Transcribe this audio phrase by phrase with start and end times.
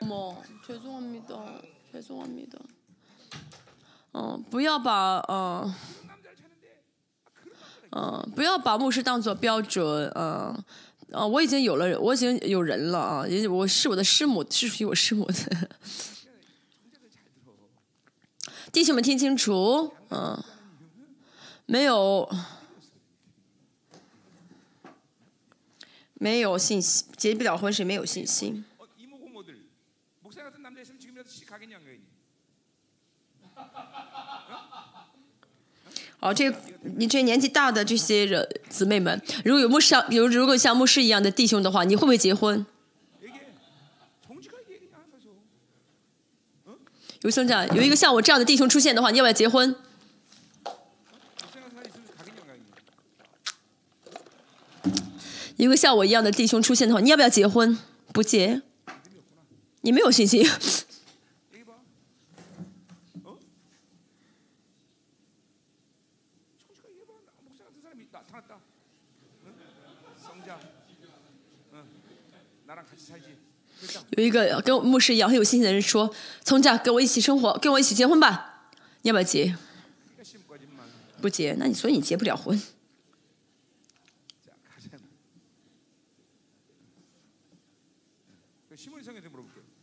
[0.00, 1.62] 뭐 죄송합니다.
[1.90, 2.58] 죄송합니다.
[4.12, 5.74] 어, 不要把呃
[7.90, 10.54] 呃不要把牧师当做标准，呃
[11.10, 15.70] 呃，我已经有了，我已经有人了啊，也我是我的师母，是属于我师母的。
[18.72, 20.42] 弟兄们听清楚，嗯、
[21.66, 22.28] 没有
[26.19, 28.63] 没有信心，结不了婚是没有信心。
[36.19, 42.65] 哦，这，你这年纪大的这些人，姊妹们，如果有牧师，有，如果像牧师一样的弟兄的话，你会不会结婚？
[47.21, 49.73] 有兄长，有一个像我这样的弟兄出现的话，你要不要结婚？
[55.59, 57.77] 一个像我一样的弟兄出现的话，你要不要结婚？
[58.13, 58.61] 不结？
[59.81, 60.47] 你没有信心？
[74.11, 76.13] 有一个跟牧师一样很有信心的人说
[76.43, 78.69] ：“从家跟我一起生活，跟我一起结婚吧，
[79.01, 79.53] 你要不要结？
[81.19, 82.61] 不结，那你所以你结不了婚。”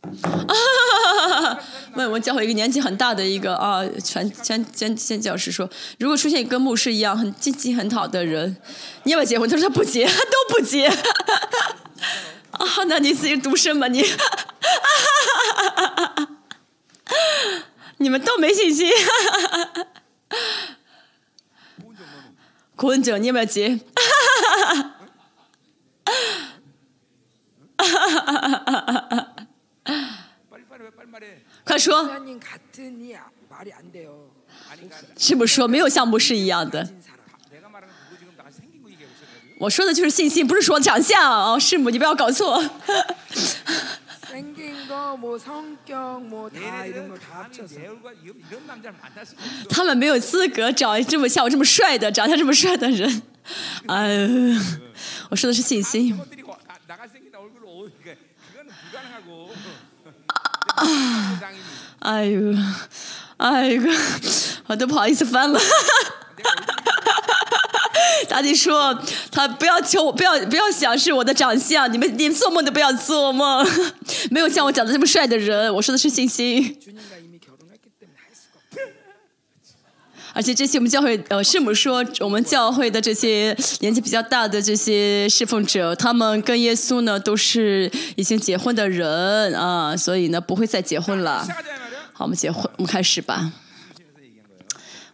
[0.23, 1.59] 啊，
[1.93, 8.57] 我文教会一个年纪很大的一个啊，全全全全教师说，如果出现一个牧师一样很积极、很好的人，
[9.03, 9.49] 你要不要结婚？
[9.49, 10.87] 他说他不结，他 都不结。
[12.51, 14.03] 啊，那你自己独身吧，你
[17.97, 18.89] 你们都没信心。
[22.75, 23.79] 郭文哲，你要不要结？
[31.63, 32.09] 快说。
[35.17, 36.87] 是不是说没有像牧师一样的？
[39.59, 42.63] 我说的就是信心，不是说长相哦，师母，你不要搞错。
[49.67, 53.23] 他们没有资格找这么像我这么帅的，长相这么帅的人。
[53.87, 54.27] 哎、
[55.31, 56.15] 我说的是信心。
[57.46, 58.18] 저것들이 와- 나- 나갈 생긴 얼굴을 어, 그게
[58.50, 59.54] 그거는 불가능하고.
[61.40, 61.62] 장인이
[62.00, 62.54] 哎呦，
[63.38, 63.82] 哎呦，
[64.66, 65.58] 我都不好意思翻了。
[66.36, 66.82] 내가 얼굴이
[68.28, 68.98] 大弟说
[69.30, 73.66] 他不要求我，不要不要想是我的长相，你们你们做梦都不要做梦，
[74.30, 75.72] 没有像我长得这么帅的人。
[75.74, 76.76] 我说的是信心。
[80.33, 91.47] 而且这些我们教会，呃，圣母说，我们教会的这些年纪比较大的这些侍奉者，他们跟耶稣呢都是已经结婚的人啊，所以呢不会再结婚了。
[92.13, 93.51] 好，我们结婚，我们开始吧。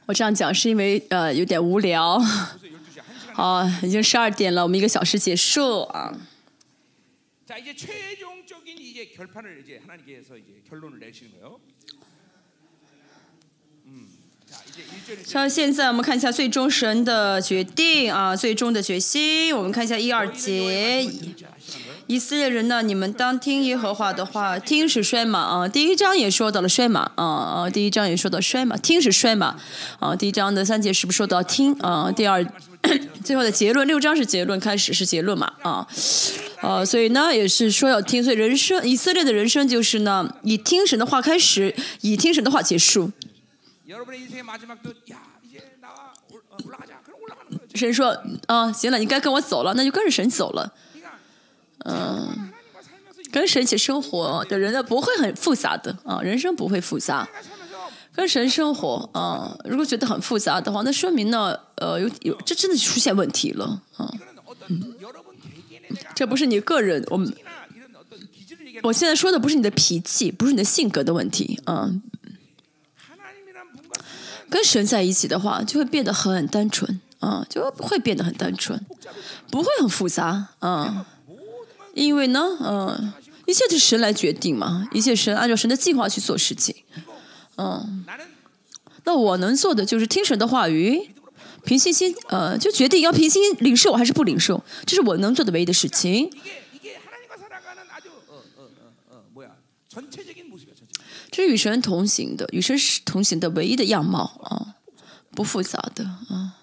[0.06, 2.20] 我这样讲是因为呃有点无聊。
[3.34, 6.14] 好，已经十二点了，我们一个小时结束啊。
[15.26, 19.56] 像现在我们看一下最终神的决定啊，最终的决心。
[19.56, 21.08] 我们看一下一二节，
[22.08, 25.68] 以色列人呢，你们当听耶和华的话，听是衰嘛啊。
[25.68, 29.58] 第一章也说到了衰嘛啊啊，第一章也说到衰嘛，听是衰嘛
[30.00, 30.16] 啊。
[30.16, 32.12] 第一章的三节是不是说到听啊？
[32.12, 32.46] 第二。
[33.24, 35.54] 最后的结论，六章是结论，开始是结论嘛？
[35.62, 35.88] 啊，
[36.62, 43.10] 呃，所以呢，也是说要听，所以人生以色列的人生就是呢，以听神的话开始，以听神的话结束，
[47.76, 48.18] 神说
[48.48, 50.74] 啊，行了，你该跟我走了，那就跟着神走了。
[51.86, 52.52] 嗯，
[53.32, 56.22] 跟神一起生活的人呢，不会很复杂的啊。
[56.22, 57.28] 人生不会复杂，
[58.16, 59.58] 跟神生活啊。
[59.66, 64.10] 如果觉得很复杂的话，那说明呢，呃，有有这真的出现问题了啊。
[66.16, 67.36] 这不是你个人，我们
[68.84, 71.92] 我现在说的不是你的脾气，不是你的性格的问题啊。
[74.54, 78.80] 跟神在一起的话，就会变得很单纯啊，就会变得很单纯，
[79.50, 81.08] 不会很复杂啊。
[81.96, 83.14] 因为呢，嗯、
[83.48, 86.76] 一切都是神来决定嘛，一切神按照神的计划去做事情。
[87.58, 88.06] 嗯
[89.06, 91.10] 那我能做的就是听神的话语，
[91.66, 96.30] 凭信心，呃，就决定要凭心领受还是不领受，这是我能做的唯一的事情。
[101.34, 104.76] 这是与神同行的与神同行的唯一的样貌啊
[105.32, 106.56] 不复杂的啊。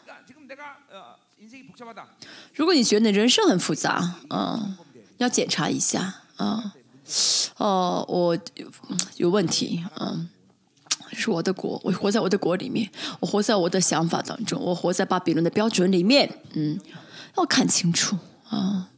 [2.55, 4.77] 如果你觉得你人生很复杂啊
[5.19, 6.75] 要检查一下啊。
[7.57, 8.39] 哦我
[9.17, 10.29] 有问题啊
[11.13, 12.89] 是我的国我活在我的国里面
[13.19, 16.79] 我活在我的想法当中我活在巴比伦的标准里面嗯
[17.37, 18.17] 要看清楚
[18.49, 18.89] 啊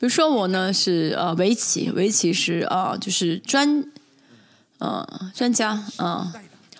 [0.00, 3.84] 比如说我呢是呃围棋围棋是呃就是专
[4.78, 6.32] 呃专家啊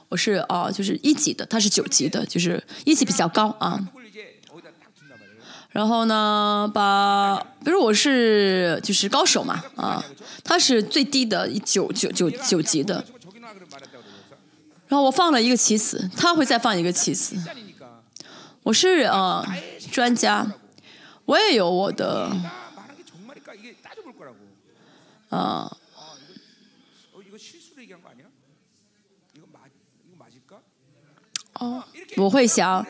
[0.09, 3.79] 我是呃就是一级的他是九级的就是一级比较高啊。
[5.69, 10.03] 然后呢把比如我是就是高手嘛啊
[10.43, 13.05] 他是最低的一九九九九级的。
[14.89, 17.37] 然后我放了一个棋子他会再放一个棋子。
[18.62, 19.47] 我是呃
[19.93, 20.51] 专家。
[21.31, 22.29] 我也有我的。
[25.29, 25.71] 啊。
[31.61, 31.85] 哦，
[32.17, 32.85] 我会想，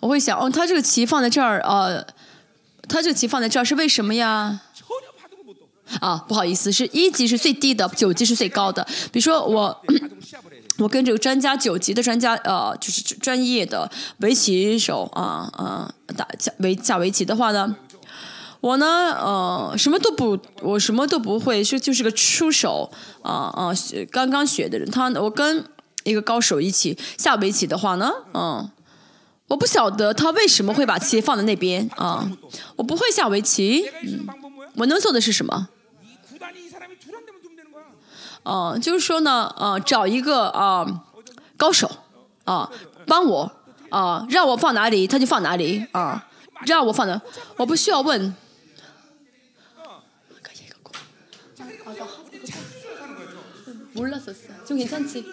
[0.00, 2.02] 我会想，哦，他这个棋放在这儿，呃，
[2.88, 4.62] 他这个棋放在这儿是为什么呀？
[6.00, 8.82] 啊，不好意思，是一级是最低的，九级是最高的。
[9.12, 9.84] 比如说我，
[10.78, 13.88] 我跟这个专家九级的专家，呃，就是专业的
[14.18, 16.26] 围棋手啊啊，打
[16.82, 17.76] 下围棋的话呢？
[18.64, 18.86] 我呢，
[19.20, 22.90] 呃，什么都不，我什么都不会，是就是个出手，
[23.20, 23.70] 啊啊，
[24.10, 24.90] 刚刚学的人。
[24.90, 25.62] 他，我跟
[26.04, 28.66] 一个高手一起下围棋的话呢，嗯，
[29.48, 32.26] 我不晓得他为什么会把棋放在那边啊。
[32.76, 33.84] 我不会下围棋，
[34.76, 35.68] 我能做的是什么？
[38.44, 40.86] 啊，就是说呢，啊，找一个啊
[41.58, 41.90] 高手
[42.44, 42.70] 啊
[43.06, 43.52] 帮我
[43.90, 46.26] 啊，让我放哪里他就放哪里啊，
[46.64, 47.20] 让我放哪，
[47.58, 48.34] 我不需要问。
[53.93, 54.65] 몰랐었어.
[54.65, 55.25] 좀 괜찮지?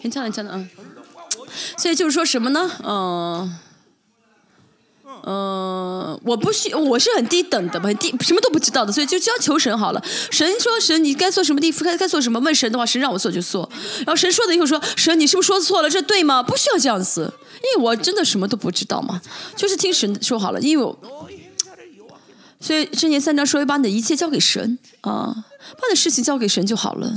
[0.00, 0.54] 괜찮아, 괜찮아.
[0.54, 0.68] 응.
[1.76, 2.70] 所以就是说什么呢？
[2.82, 3.56] 嗯、
[5.22, 10.02] 呃，我不需，我是很低等的，很低，什么都不知道的，所以就就要求神好了。
[10.30, 13.68] 神说神你该做什么地该该做什么，问神的话，神让我做就做。
[13.98, 15.88] 然后神说的以后说神你是不是说错了？
[15.88, 16.42] 这对吗？
[16.42, 19.20] 不需要这样子，因为我真的什么都不知道嘛，
[19.56, 20.98] 就是听神说好了，因为我。
[21.02, 25.44] 너희 행사를 여호와께 所以箴言三章说，把你的一切交给神啊，
[25.77, 27.13] 把你事情交给神就好了。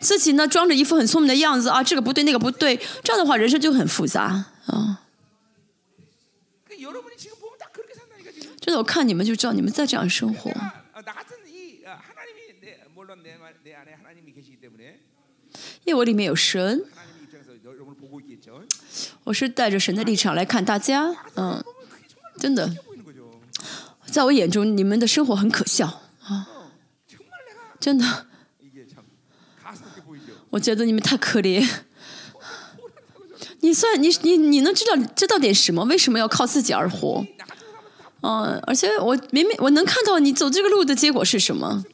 [0.00, 5.00] 自己呢装着一副很聪明的样子啊这个不对那个不对这样的话人生就很复杂啊。
[8.60, 10.50] 真的我看你们就知道你们在这样生活。
[15.84, 16.84] 因为我里面有神。
[19.24, 21.64] 我是带着神的立场来看大家嗯。
[22.38, 22.70] 真的。
[24.04, 26.57] 在我眼中你们的生活很可笑啊。
[27.78, 28.26] 真的。
[30.50, 31.66] 我觉得你们太可怜。
[33.60, 37.26] 你算，你你你能知道知道点什么，为什么要靠自己而活？
[38.20, 41.84] 嗯，而且我明明我能看到你走这个路的结果是什么。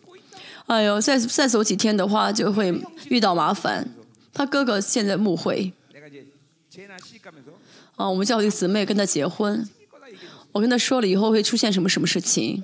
[0.67, 2.75] 哎呦，再再走几天的话就会
[3.09, 3.89] 遇到麻烦。
[4.33, 5.73] 他哥哥现在误会。
[7.97, 9.69] 啊，我们叫一个姊妹跟他结婚。
[10.53, 12.63] 我跟他说了以后会出现什么什么事情。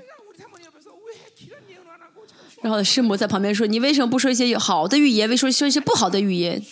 [2.62, 6.62] 然后师母在旁边说你为什么不说一些好的语言为什么说一些不好的语言？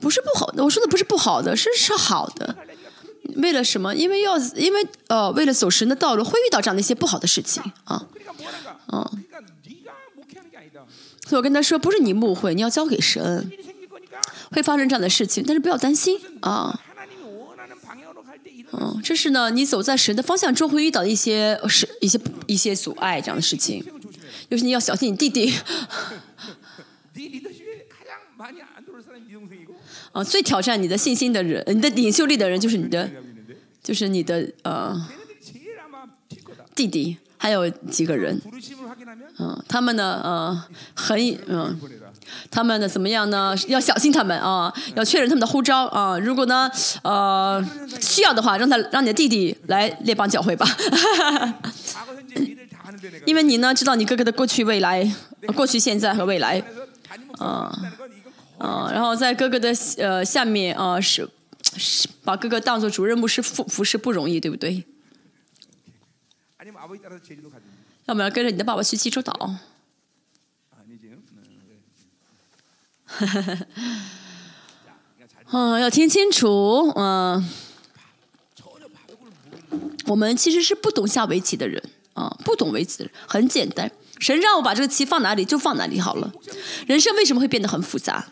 [0.00, 2.56] 不是不好我说的不是不好的是是好的。
[3.36, 3.94] 为了什么？
[3.94, 8.06] 因为要因为呃为了走神的道路会遇到这样的一些不好的事情啊
[8.92, 9.24] 嗯
[11.28, 13.52] 所以我跟他说不是你误会你要交给神
[14.50, 16.80] 会发生这样的事情但是不要担心啊。
[18.72, 23.84] 嗯这是呢你走在神的方向中会遇到一些是一些一些阻碍这样的事情。
[24.50, 25.54] 就是你要小心你弟弟。
[30.12, 33.08] 啊，最挑战你的信心的人，你的领袖力的人，就是你的，
[33.82, 35.00] 就是你的呃
[36.74, 38.40] 弟弟，还有几个人。
[39.38, 40.64] 嗯，他们呢，呃，
[40.94, 41.16] 很，
[41.46, 41.78] 嗯，
[42.50, 43.54] 他们呢怎么样呢？
[43.68, 46.18] 要小心他们啊，要确认他们的护照啊。
[46.18, 46.70] 如果呢，
[47.02, 47.64] 呃，
[48.00, 50.66] 需要的话，让他让你的弟弟来列邦教会吧。
[53.26, 55.08] 因为你呢，知道你哥哥的过去、未来、
[55.54, 56.62] 过去、现在和未来，
[57.38, 57.70] 啊
[58.58, 61.28] 啊，然后在哥哥的呃下面啊，是
[61.76, 64.84] 是把哥哥当做主任牧师服服侍不容易，对不对？
[68.06, 69.32] 要不要跟着你的爸爸去济州岛。
[73.06, 73.66] 呵呵呵。
[75.52, 77.48] 嗯，要听清楚，嗯，
[80.06, 81.82] 我们其实是不懂下围棋的人。
[82.14, 83.90] 啊，不懂围棋，很简单。
[84.18, 85.98] 谁让我把这个棋放哪里就放哪里。
[85.98, 86.30] 好了，
[86.86, 88.26] 人生为什么会变得很复杂？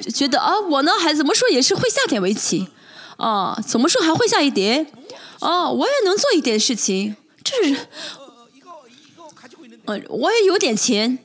[0.00, 2.68] 就觉得啊，我呢还怎么说也是会下点围棋
[3.16, 4.86] 啊，怎么说还会下一点
[5.40, 7.16] 啊，我也能做一点事情。
[7.44, 7.86] 这是
[9.84, 11.18] 呃，我也有点钱，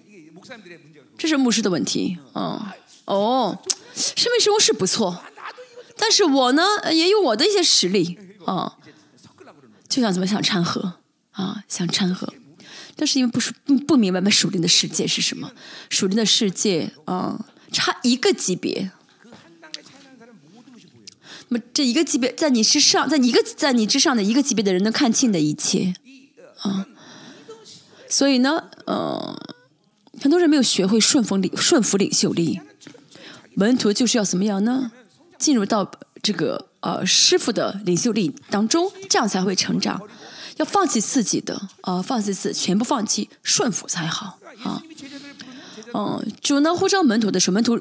[1.17, 2.17] 这是牧师的问题。
[2.35, 2.63] 嗯，
[3.05, 3.57] 哦，
[3.95, 5.19] 是牧师是不错，
[5.97, 8.17] 但是我呢也有我的一些实力。
[8.45, 8.77] 啊。
[9.93, 10.95] 就想怎么想掺和
[11.33, 12.33] 啊，想掺和，
[12.95, 13.53] 但是因为不是
[13.87, 15.51] 不明白嘛，属灵的世界是什么？
[15.87, 18.89] 属灵的世界啊，差一个级别。
[21.49, 25.93] 那么这一个级别，在你之上，在一个在你之上的一个级别的人，能看清的一切
[26.61, 26.87] 啊。
[28.09, 29.39] 所以呢，呃，
[30.19, 32.59] 很多人没有学会顺风领顺服领袖力，
[33.53, 34.91] 门徒就是要怎么样呢？
[35.37, 35.91] 进入到
[36.23, 36.69] 这个。
[36.83, 40.01] 呃，师傅的领袖力当中，这样才会成长。
[40.57, 44.83] 要放弃自己的，呃，放弃自，全部放弃，顺服才好啊。
[45.93, 47.79] 嗯，主呢呼召门徒的时候，门徒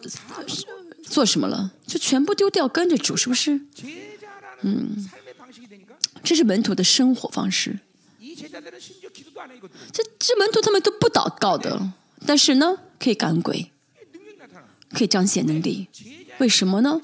[1.02, 1.72] 做什么了？
[1.86, 3.60] 就全部丢掉，跟着主，是不是？
[4.62, 5.10] 嗯，
[6.22, 7.80] 这是门徒的生活方式。
[9.92, 11.92] 这这门徒他们都不祷告的，
[12.24, 13.72] 但是呢，可以赶鬼，
[14.94, 15.88] 可以彰显能力，
[16.38, 17.00] 为什么呢？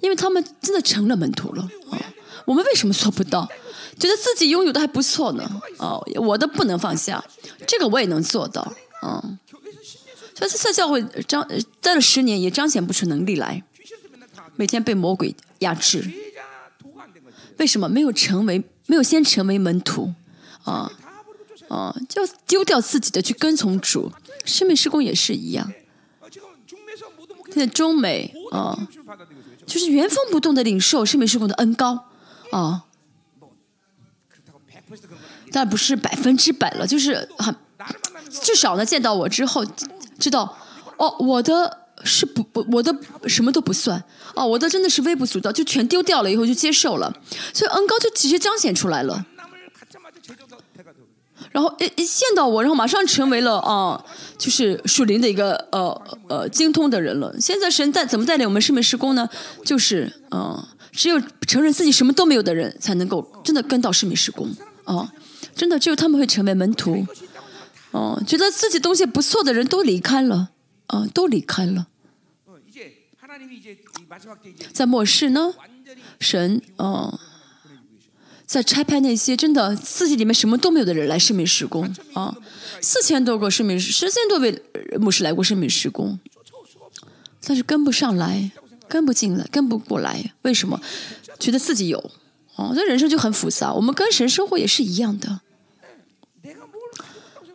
[0.00, 1.98] 因为他们真的成了门徒了啊。
[2.44, 3.48] 我们为什么做不到？
[3.98, 5.62] 觉得自己拥有的还不错呢？
[5.78, 7.24] 哦，我的不能放下，
[7.66, 9.38] 这个我也能做到，嗯。
[10.36, 11.48] 所以在教会彰
[11.80, 13.62] 待了十年，也彰显不出能力来，
[14.56, 16.10] 每天被魔鬼压制。
[17.58, 20.12] 为什么没有成为没有先成为门徒？
[20.64, 20.90] 啊
[21.68, 24.10] 啊，就丢掉自己的去跟从主，
[24.44, 25.72] 生命施工也是一样。
[27.52, 28.88] 现在中美啊，
[29.66, 32.06] 就是原封不动的领受圣美术馆的恩高？
[32.52, 32.84] 啊
[35.50, 37.54] 但不是百分之百了就是很
[38.28, 39.64] 至少呢见到我之后
[40.18, 40.56] 知道
[40.96, 42.94] 哦我的是不不我的
[43.26, 44.02] 什么都不算。
[44.34, 47.12] 哦我的真的是微不足道就全丢掉了以后就接受了。
[47.52, 49.24] 所以恩高就直接彰显出来了。
[51.54, 54.04] 然后一，一见到我，然后马上成为了啊，
[54.36, 57.32] 就是属灵的一个呃呃精通的人了。
[57.40, 59.28] 现在神带怎么带领我们圣美施工呢？
[59.64, 64.50] 就是嗯，只有承认自己什么都没有的人，才能够真的跟到圣美施工
[64.82, 65.12] 啊，
[65.54, 67.06] 真的只有他们会成为门徒。
[67.92, 70.48] 哦，觉得自己东西不错的人都离开了
[70.88, 71.86] 啊，都离开了。
[74.72, 75.54] 在末世呢，
[76.18, 77.16] 神啊。
[78.46, 82.36] 在拆派那些真的自己里面什么都没有的人来圣名施工啊，
[82.80, 84.62] 四千多个圣名，十三多位
[85.00, 86.18] 牧师来过圣名施工，
[87.46, 88.50] 但是跟不上来，
[88.86, 90.80] 跟不进来，跟不过来，为什么？
[91.40, 91.98] 觉得自己有
[92.54, 93.72] 啊，这人生就很复杂。
[93.72, 95.40] 我们跟神生活也是一样的，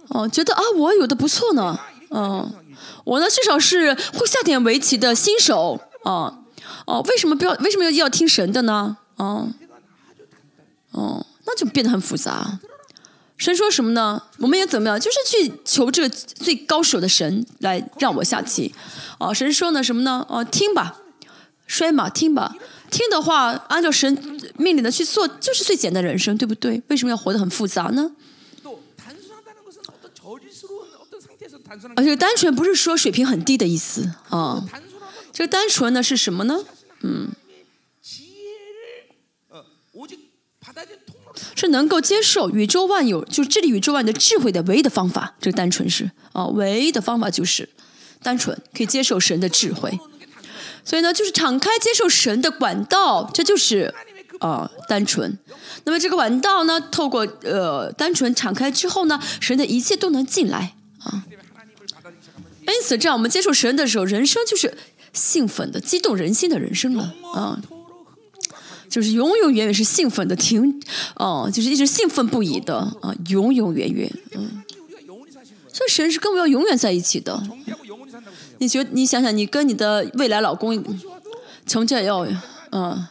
[0.09, 1.79] 哦，觉得啊，我有的不错呢，
[2.09, 2.51] 嗯，
[3.05, 6.39] 我呢至少是会下点围棋的新手啊，
[6.85, 7.53] 哦，为什么不要？
[7.59, 8.97] 为什么要要听神的呢？
[9.15, 9.47] 啊？
[10.99, 12.59] 哦，那就变得很复杂。
[13.37, 14.21] 神说什么呢？
[14.39, 14.99] 我们也怎么样？
[14.99, 18.73] 就是去求这个最高手的神来让我下棋。
[19.17, 20.25] 哦，神说呢什么呢？
[20.27, 20.99] 哦，听吧，
[21.65, 22.55] 摔马听吧，
[22.91, 24.13] 听的话按照神
[24.57, 26.83] 命令的去做，就是最简单的人生，对不对？
[26.89, 28.11] 为什么要活得很复杂呢？
[31.95, 34.65] 而且单纯不是说水平很低的意思啊，
[35.31, 36.59] 这个单纯呢是什么呢？
[37.01, 37.29] 嗯，
[41.55, 47.67] 是能够接受宇宙万有就是治理宇宙万的智慧的唯一的方法这个单纯是啊唯一的方法就是
[48.21, 49.97] 单纯可以接受神的智慧。
[50.83, 53.93] 所以呢就是敞开接受神的管道这就是
[54.39, 55.37] 啊单纯。
[55.85, 61.23] 那么这个管道呢透过呃单纯敞开之后呢神的一切都能进来啊。
[62.61, 64.77] 因此这样我们接受神的时候人生就是
[65.13, 67.59] 兴奋的激动人心的人生了啊。
[68.89, 70.81] 就是永永远远是兴奋的，挺
[71.15, 74.11] 哦，就是一直兴奋不已的啊，永永远远。
[74.31, 74.63] 嗯，
[75.71, 77.41] 所以神是跟我要永远在一起的。
[78.57, 78.89] 你觉得？
[78.91, 80.83] 你想想，你跟你的未来老公，
[81.65, 82.27] 从这要
[82.71, 83.07] 嗯，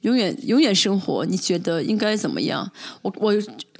[0.00, 2.68] 永远永远生活，你觉得应该怎么样？
[3.02, 3.34] 我我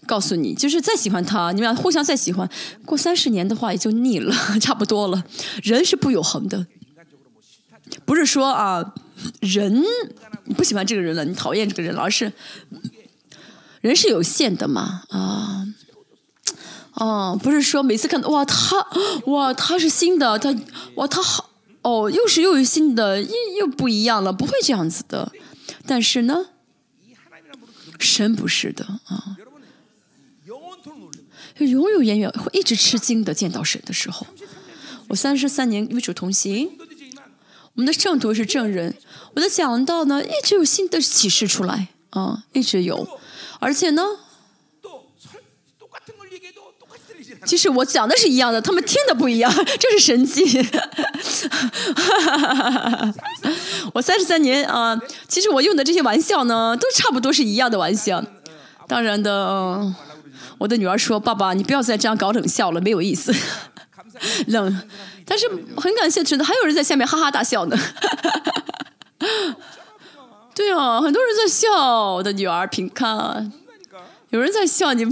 [0.06, 2.48] 告诉你，就是再喜欢他，你们俩互相再喜欢，
[2.84, 5.24] 过三十年的话也就腻了， 差不多了。
[5.62, 6.66] 人是不永恒的，
[8.04, 8.94] 不是说啊
[9.40, 9.82] 人。
[10.50, 12.32] 你不喜欢这个人了你讨厌这个人了而是
[13.82, 15.64] 人是有限的嘛啊。
[16.94, 18.84] 哦不是说每次看到哇他
[19.26, 20.52] 哇他是新的他
[20.96, 21.50] 哇他好
[21.82, 25.30] 哦又是又有新的又又不一样了不会这样子的。
[25.86, 26.46] 但是呢
[28.00, 29.36] 神不是的啊。
[31.58, 34.26] 永永远远会一直吃惊的见到神的时候。
[35.08, 36.79] 我三十三年与主同行。
[37.80, 38.94] 我们的圣徒是证人。
[39.34, 43.08] 我的讲道呢，一直有新的启示出来啊，一直有，
[43.58, 44.04] 而且呢，
[47.46, 50.44] 其实我讲的是一样的，他们听的不一样，这是神迹。
[53.94, 58.22] 我三十三年啊，其实我用的这些玩笑呢，都差不多是一样的玩笑。
[58.86, 59.90] 当然的，
[60.58, 63.34] 我的女儿说：“爸爸，你不要再这样搞冷笑了，没有意思。”
[64.48, 64.88] 冷，
[65.24, 67.76] 但是很感谢神的，还有人在下面哈哈大笑呢。
[70.54, 73.50] 对啊，很多人在笑，我的女儿平康，
[74.30, 75.04] 有人在笑你，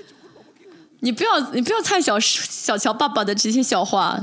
[1.00, 4.20] 你不要你不要太小小瞧爸爸的这些笑话，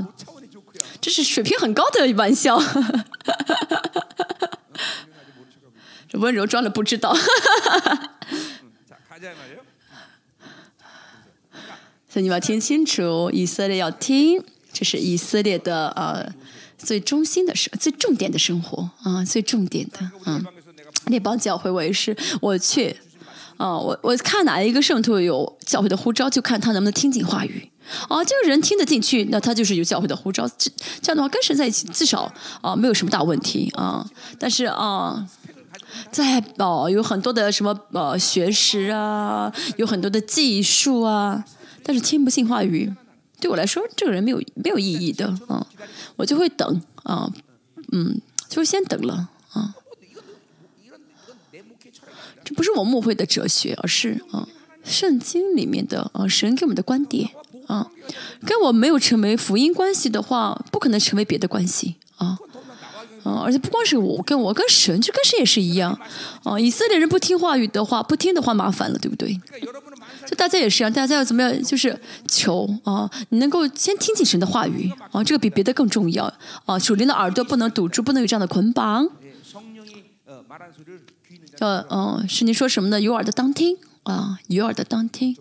[1.00, 2.62] 这是水平很高的玩笑。
[6.12, 7.12] 温柔装了不知道。
[12.14, 14.40] 所以你要听清楚，以色列要听，
[14.72, 16.24] 这是以色列的呃
[16.78, 19.98] 最中心的生，最重点的生活啊，最重点的。
[20.24, 20.40] 嗯，
[21.06, 22.96] 那帮教会我也是，我去，
[23.56, 27.68] 啊，我我看哪一个圣徒有教会的呼召，就看他能不能听进话语。
[28.08, 30.46] 啊，这个人听得进去，那他就是有教会的呼召。
[30.56, 30.70] 这
[31.02, 34.08] 这样的话，跟神在一起，至少啊没有什么大问题啊。
[34.38, 35.26] 但是啊，
[36.12, 41.44] 在啊有很多的什么呃学识啊，有很多的技术啊。
[41.84, 42.92] 但是听不信话语，
[43.38, 45.64] 对我来说，这个人没有没有意义的啊，
[46.16, 47.30] 我就会等啊，
[47.92, 49.74] 嗯，就是先等了啊。
[52.42, 54.48] 这不是我慕会的哲学，而是啊，
[54.84, 57.30] 圣经里面的啊神给我们的观点
[57.66, 57.90] 啊，
[58.44, 62.38] 跟我没有成为福音关系的话，不可能成为别的关系啊
[63.22, 65.98] 啊，而且不光是我，跟我跟神就跟谁也是一样
[66.42, 66.60] 啊。
[66.60, 69.40] 以色列人不听话语的话，不听的话麻烦了，对不对？
[70.26, 71.62] 就大家也是一样，大家要怎么样？
[71.62, 75.22] 就是求啊，你能够先听进神的话语啊。
[75.22, 76.32] 这个比别的更重要
[76.66, 76.78] 啊。
[76.78, 79.08] 属灵的耳朵不能堵住，不能有这样的捆绑。
[81.60, 83.00] 呃，呃，是你说什么呢？
[83.00, 85.36] 有耳朵当听啊，有耳朵当听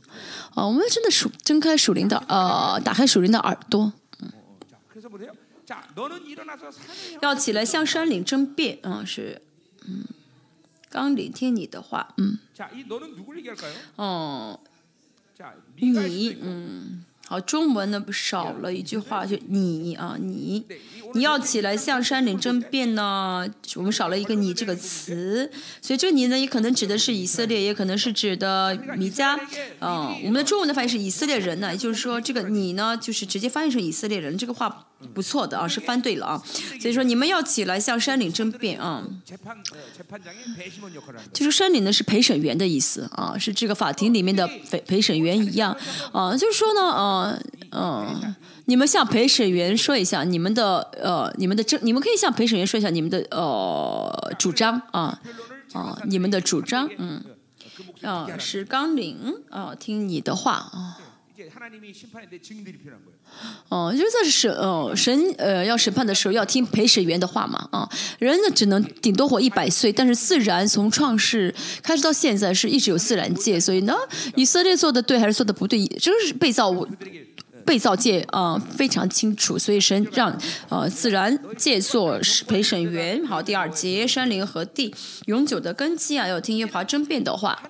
[0.53, 0.67] 啊。
[0.67, 3.93] 我们真的数，睁开属灵的，呃，打开属灵的耳朵。
[4.21, 4.31] 嗯，
[7.21, 8.77] 要起来向山岭争辩。
[8.83, 9.41] 嗯，是，
[9.87, 10.05] 嗯，
[10.89, 12.13] 刚聆听你的话。
[12.17, 12.37] 嗯，
[13.97, 14.57] 嗯。
[16.07, 20.65] 你.嗯，好，中文呢少了一句话，就你啊，你。
[21.13, 23.45] 你要起来向山顶争辩呢
[23.75, 25.49] 我们少了一个你这个词。
[25.81, 29.37] 所以这个你呢也可能指的是以色列也可能是指的米迦。
[29.79, 36.43] 啊我们的中文的翻译是以色列人呢也就是说这个你呢就是直接翻译成以色列人这个话不错的啊是翻对了啊。
[36.79, 39.03] 所以说你们要起来向山岭争辩啊。
[41.33, 45.75] 就是山顶呢是陪审员的意思啊是这个法庭里面的陪陪审员一样
[46.11, 46.35] 啊。
[46.35, 47.39] 就是说呢啊
[47.71, 55.19] 嗯你们向陪审员说一下你们的呃，你们的证，你们可以向陪审员说一下你们的呃主张啊
[55.73, 57.21] 啊，你们的主张，嗯，
[58.01, 59.17] 啊，是纲领
[59.49, 60.99] 啊，听你的话啊。
[63.67, 73.95] 哦，就是在审哦审呃要审判的时候要听陪审员的话嘛啊，人呢只能顶多活一百岁，但是自然从创世开始到现在是一直有自然界，所以呢
[74.35, 76.87] 以色列做的对还是做的不对，就是被造物。
[77.65, 80.37] 被造界啊非常清楚，所以神让
[80.69, 83.25] 呃自然界做陪审员。
[83.25, 84.93] 好，第二节山林和地
[85.25, 87.61] 永久的根基啊，要听耶华争辩的话。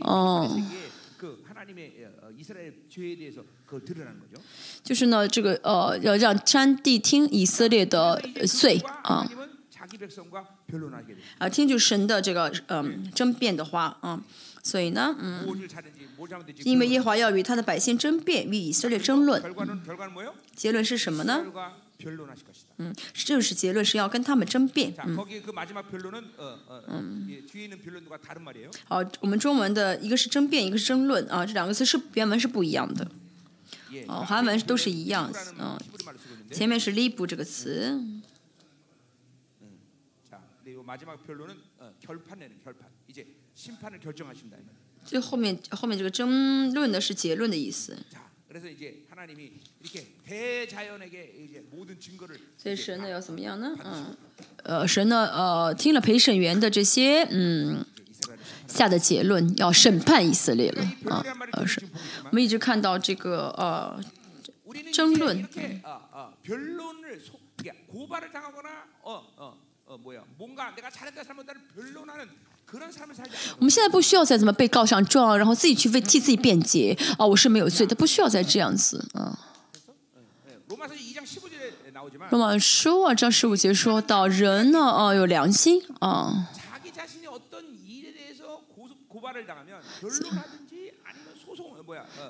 [0.00, 0.48] 哦，
[4.82, 9.28] 就是呢，这个呃要让山地听以色列的罪啊，
[11.38, 14.22] 啊听就是神的这个嗯争辩的话啊。
[14.68, 15.48] 所以呢，嗯，
[16.62, 19.42] 因为耶华要与他的百姓争辩，与以色列争论，
[20.54, 21.42] 结论是什么呢？
[22.76, 24.92] 嗯，就是结论是要跟他们争辩。
[25.06, 25.16] 嗯，
[28.84, 33.10] 好，我们中文的一个是争辩，一个是争论啊，这两个词是原文是不一样的。
[34.06, 35.32] 哦，韩文都是一样。
[35.58, 35.78] 嗯，
[36.52, 37.98] 前面是 “lib” 这个词。
[37.98, 39.16] 我们中文的一个是争辩，
[40.76, 42.52] 一个是争论啊，这两个词是原文是不一样的。
[42.52, 42.60] 哦，啊，韩文都是一样。
[42.60, 43.18] 嗯，啊，前面是 “lib” 这个词。
[43.20, 43.37] 嗯，
[45.04, 47.96] 这后面后面这个争论的是结论的意思。
[52.56, 53.76] 所以神呢要怎么样呢？
[53.84, 54.16] 嗯，
[54.62, 57.84] 呃，神呢呃听了陪审员的这些嗯
[58.66, 61.24] 下的结论，要审判以色列了啊！
[61.52, 61.82] 呃是，
[62.24, 64.00] 我们一直看到这个呃
[64.92, 65.46] 争论。
[73.58, 79.38] 我们现在不需要再怎么被告上状，然后自己去为替自己辩解啊，我是没有罪，他不需要再这样子啊。
[82.30, 86.48] 罗马书啊，章十五节说到，人呢啊有良心啊。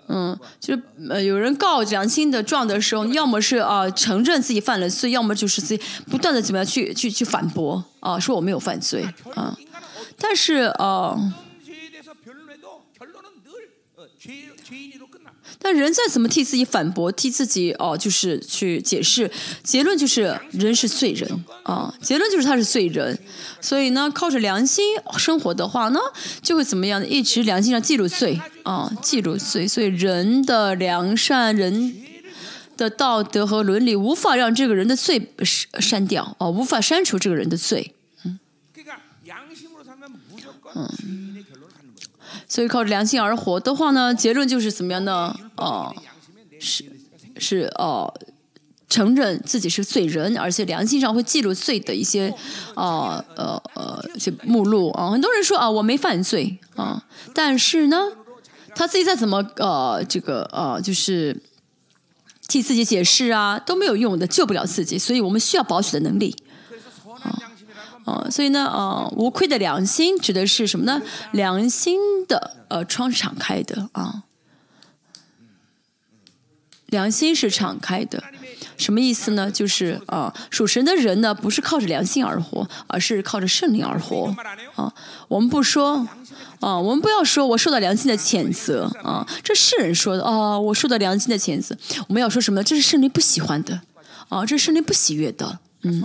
[0.06, 9.56] 嗯，就是有人告良心的状的时候，要么是啊承认自己犯了罪，要么就是自己不断的怎么样去去去反驳啊，说我没有犯罪啊。
[10.18, 11.16] 但是啊
[15.60, 19.30] 但人再怎么替自己反驳替自己哦就是去解释
[19.62, 23.18] 结论就是人是罪人啊结论就是他是罪人。
[23.60, 24.84] 所以呢靠着良心
[25.16, 25.98] 生活的话呢
[26.42, 29.66] 就会怎么样一直良心上记录罪啊记录罪。
[29.66, 31.94] 所以人的良善人
[32.76, 35.32] 的道德和伦理无法让这个人的罪
[35.80, 37.94] 删掉啊无法删除这个人的罪。
[40.74, 41.44] 嗯。
[42.46, 45.34] 所以靠着良心而活的话呢结论就是怎么样呢？
[45.56, 45.94] 哦
[46.60, 46.84] 是
[47.38, 48.12] 是哦
[48.88, 52.34] 承认自己是罪人而且良心上会记录罪的一些
[52.74, 54.90] 啊呃呃一些目录。
[54.90, 57.02] 啊很多人说啊我没犯罪啊
[57.34, 57.98] 但是呢
[58.74, 61.40] 他自己再怎么呃这个呃就是
[62.46, 66.34] 替自己解释啊都没有用的救不了自己所以我们需要保取的能力。
[67.22, 67.47] 啊
[68.30, 71.02] 所以呢，啊，无愧的良心指的是什么呢？
[71.32, 74.24] 良心的呃窗敞开的啊。
[76.86, 78.24] 良心是敞开的，
[78.78, 79.50] 什么意思呢？
[79.50, 84.34] 就是啊，属神的人呢，不是靠着良心而活，而是靠着圣灵而活
[84.74, 84.90] 啊。
[85.28, 86.08] 我们不说
[86.60, 89.26] 啊，我们不要说我受到良心的谴责啊。
[89.44, 91.76] 这是人说的啊，我受到良心的谴责。
[92.08, 92.64] 我们要说什么？
[92.64, 93.82] 这是圣灵不喜欢的
[94.30, 96.02] 啊，这是圣灵不喜悦的嗯。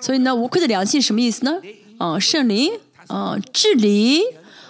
[0.00, 1.60] 所以呢，无愧的良心什么意思呢？
[1.98, 2.70] 啊、圣灵
[3.06, 4.20] 啊、治理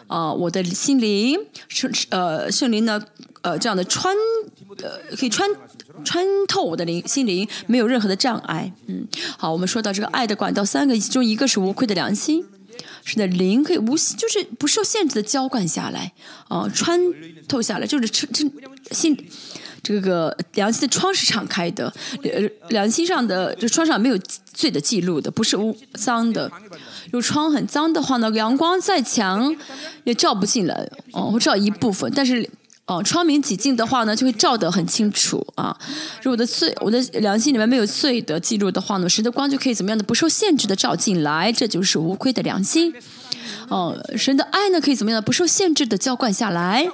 [0.06, 3.02] 啊、我的心灵，圣呃圣灵呢
[3.42, 4.14] 呃这样的穿
[4.82, 5.50] 呃可以穿
[6.04, 8.72] 穿透我的灵心灵，没有任何的障碍。
[8.86, 12.44] 嗯，好，我们说到这个爱的管道三个，其中一个是无愧的良心。
[13.04, 16.12] 是的，灵可以无就是不受限制的浇灌下来，
[16.48, 17.00] 啊、穿
[17.48, 18.44] 透下来，就是这这
[18.90, 19.16] 心
[19.86, 22.30] 这个良心的窗是敞开的，呃，
[22.70, 24.18] 良心上的这窗上没有
[24.52, 26.50] 罪的记录的，不是污脏的。
[27.06, 29.54] 如果窗很脏的话呢，阳光再强
[30.04, 32.48] 也照不进来，哦，会照一部分，但是。
[32.88, 35.76] 哦，窗明几净的话呢，就会照得很清楚啊。
[36.22, 42.94] 如果的罪，我的良心里面没有罪的记录的话呢，神的光就可以怎么样的不受限制的照进来，这就是无愧的良心。
[43.66, 46.88] 哦，神的爱呢，可以怎么样的不受限制的浇灌下来。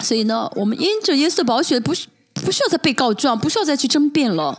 [0.00, 1.92] 所以呢我们因着耶稣的宝血不
[2.34, 4.58] 不需要再被告状不需要再去争辩了。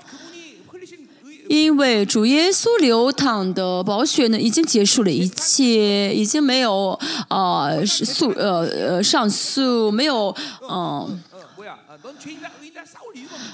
[1.49, 11.19] 因为主耶稣流淌的宝血呢已经结束了一切已经没有呃诉呃呃上诉没有嗯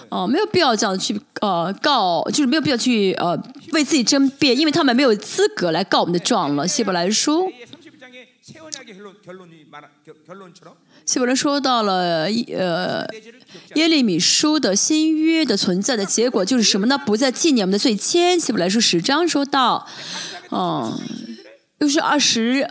[0.09, 6.67] 哦没有必要这样去呃告就是没有必要去呃为自己争辩因为他们没有资格来告我们的状了。
[6.67, 7.49] 希伯来书。
[11.05, 13.05] 希伯来说到了耶呃
[13.75, 16.97] 耶利米书的新约的存在的结果就是什么呢？
[16.97, 18.39] 不再纪念我们的罪愆。
[18.39, 19.87] 希伯来书十章说到，
[20.51, 20.99] 嗯，
[21.77, 22.67] 又是二十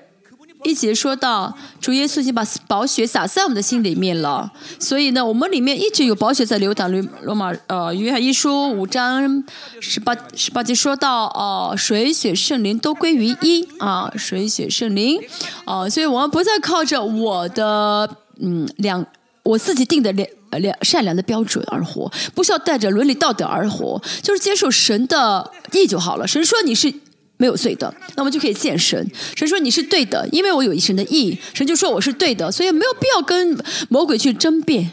[0.64, 4.50] 一节说到，主耶稣已经把宝血洒在我们的心里面了。
[4.78, 6.90] 所以呢，我们里面一直有宝血在流淌。
[6.90, 9.44] 罗罗马呃约翰一书五章
[9.80, 15.20] 十八十八节说到，哦，水、血、圣灵都归于一啊，水、血、圣灵
[15.64, 18.16] 啊，所以我们不再靠着我的。
[18.38, 19.04] 嗯两
[19.42, 26.26] 我自己定的良良善良的标准而活，不需要带着伦理道德而活，就是接受神的意就好了。
[26.26, 26.92] 神说你是。
[27.36, 29.10] 没有罪的，那么就可以见神。
[29.34, 34.92] 神说你是对的，因为我有一神的意，神就说我是对的，所以没有必要跟魔鬼去争辩，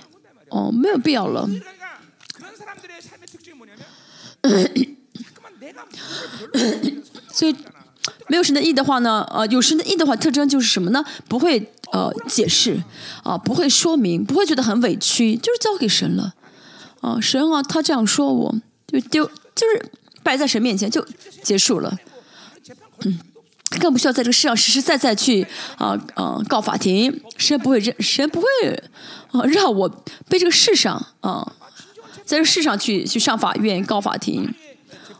[0.49, 1.47] 哦，没有必要了。
[7.31, 7.55] 所以
[8.27, 9.27] 没有神的意的话呢？
[9.31, 11.03] 呃，有神的意的话，特征就是什么呢？
[11.27, 12.81] 不会呃解释，
[13.23, 16.33] 啊，不会说明，不会觉得很委屈，就是交给神了。
[17.01, 18.55] 啊，神啊，他这样说我，
[18.87, 19.91] 就丢，就是
[20.23, 21.05] 摆在神面前就
[21.43, 21.97] 结束了，
[23.03, 23.19] 嗯，
[23.79, 25.45] 更不需要在这个世上实实在在去
[25.77, 28.47] 啊啊告法庭，神不会认神不会
[29.49, 29.89] 让我
[30.29, 31.53] 被这个世上啊，
[32.23, 34.53] 在这世上去去上法院告法庭，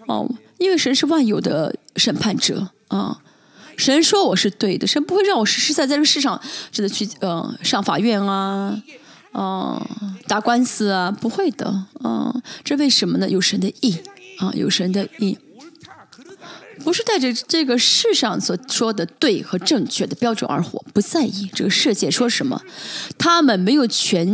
[0.08, 0.30] 哦。
[0.62, 3.19] 因为神是万有的审判者啊，
[3.78, 6.39] 神说我是对的，神不会让我实实在在这世上
[6.71, 8.80] 真的去呃上法院啊，
[9.32, 9.82] 哦
[10.28, 13.28] 打官司啊，不会的，嗯，这为什么呢？
[13.28, 13.97] 有神的意
[14.38, 15.36] 啊，有神的意，
[16.84, 22.62] 不是带着这个世上所说的对和正确的标准而活，不在意这个世界说什么，
[23.17, 24.30] 他们没有权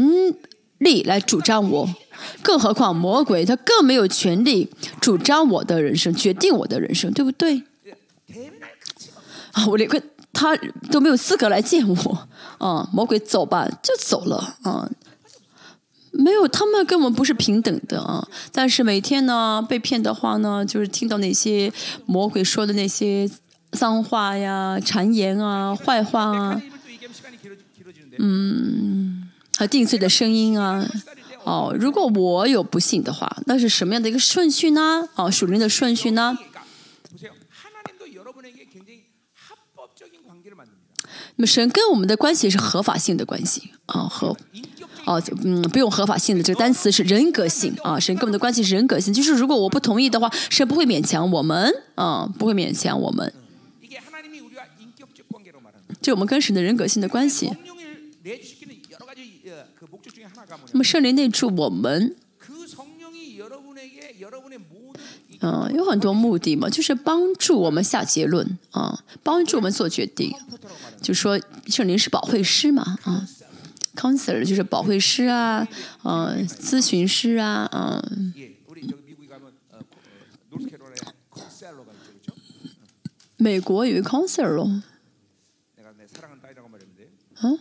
[0.79, 1.95] 利来主张我。
[2.41, 7.63] 更何况魔鬼他更没有权利主张我的人生决定我的人生对不对？
[9.53, 10.01] 啊我连个
[10.34, 10.56] 他
[10.91, 12.27] 都没有资格来见我。
[12.60, 14.56] 啊魔鬼走吧就走了。
[14.63, 14.89] 啊
[16.12, 18.01] 没有他们跟我们不是平等的。
[18.01, 21.71] 啊但是每天呢被骗的话呢就是听到那些
[22.06, 23.30] 魔鬼说的那些
[23.71, 26.62] 脏话呀谗言啊坏话啊
[28.19, 30.88] 嗯和定罪的声音啊。
[31.47, 35.07] 哦，如果我有不信的话，那是什么样的一个顺序呢？
[35.15, 36.38] 哦，属灵的顺序呢？
[41.38, 44.36] 那么神跟我们的关系是合法性的关系啊，合
[45.05, 47.97] 哦、啊，嗯，不用合法性的这个单词是人格性啊。
[47.97, 53.33] 神跟我们的关系是人格性，就是如果我不同意的话，神不会勉强我们啊，不会勉强我们。
[56.01, 57.49] 就我们跟神的人格性的关系。
[60.71, 62.15] 那么圣灵内住我们，
[65.39, 70.33] 嗯，有很多目的嘛，就是帮助我们下结论啊，帮助我们做决定。
[71.01, 73.27] 就说圣灵是保惠师嘛，啊
[73.95, 75.67] ，counsel 就是保惠师啊，
[76.03, 78.03] 啊，咨询师啊，啊。
[83.39, 84.81] 美国有 counsel 咯？
[87.43, 87.60] 嗯？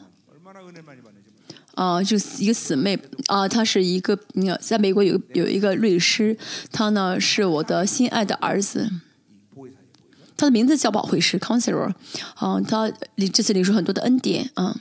[1.77, 4.19] 啊，就是一个姊妹啊，她是一个，
[4.62, 6.37] 在美国有有一个律师，
[6.73, 8.91] 他呢是我的心爱的儿子，
[10.39, 11.93] 他的名字叫鲍会师，Counselor，
[12.37, 12.91] 啊，他
[13.31, 14.75] 这次领受很多的恩典，啊，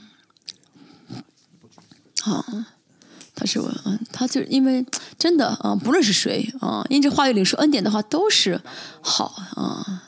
[2.22, 2.42] 好，
[3.34, 4.86] 他是我，嗯他就因为
[5.18, 8.58] 真的啊，不论是谁啊，因这话语领受恩典的话都是
[9.02, 10.04] 好啊，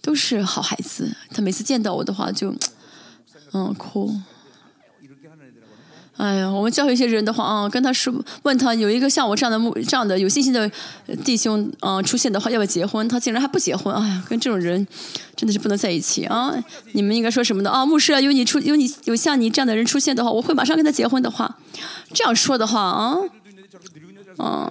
[0.00, 2.54] 都是好孩子，他每次见到我的话就
[3.52, 4.20] 嗯哭。
[6.18, 10.68] 哎呀我们教育一些人的话啊跟他说问他有一个像我这样的这样的有信心的
[11.24, 14.84] 弟兄啊出现的话要不要结婚他竟然还不结婚哎呀跟这种人
[15.36, 16.52] 真的是不能在一起啊
[16.92, 17.62] 你们应该说什么？
[17.62, 21.56] 的啊牧师啊有你出有你有像你这样的人出现的话我会马上跟他结婚的话
[22.12, 23.16] 这样说的话啊
[24.38, 24.68] 啊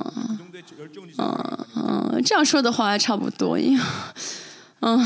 [1.76, 3.82] 啊这样说的话还差不多呀
[4.82, 4.98] 啊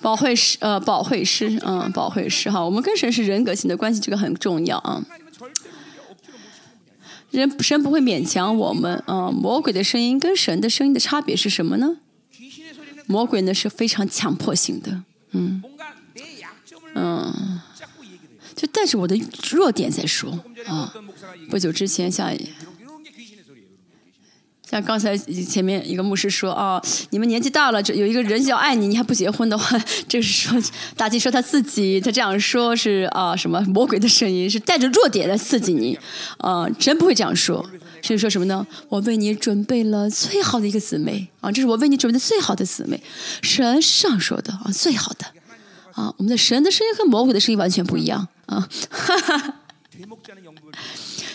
[0.00, 5.04] 保惠师，呃，保惠师，嗯，保惠师，哈，我们跟神是人格性的关系，这个很重要啊。
[7.30, 9.30] 人神不会勉强我们啊。
[9.30, 11.98] 魔鬼的声音跟神的声音的差别是什么呢？
[13.06, 15.62] 魔鬼呢是非常强迫性的，嗯，
[16.94, 17.60] 嗯，
[18.54, 19.18] 就带着我的
[19.50, 20.94] 弱点在说啊。
[21.50, 22.32] 不久之前像。
[24.70, 26.78] 像刚才前面一个牧师说啊，
[27.08, 30.62] 你们年纪大了，就有一个人要爱你，你还不结婚的话，就是说
[30.94, 35.98] 大祭说他自己，他这样说是啊，什么魔鬼的声音是带着弱点来刺激你
[36.36, 37.64] 啊，真不会这样说。
[38.02, 38.66] 所以说什么呢？
[38.90, 43.02] 我为你准备了最好的一个姊妹啊，这是我为你准备的最好的姊妹。
[43.40, 45.24] 神上说的啊，最好的
[45.94, 48.68] 啊，我们的神的声音和魔鬼的声音完全不一样啊。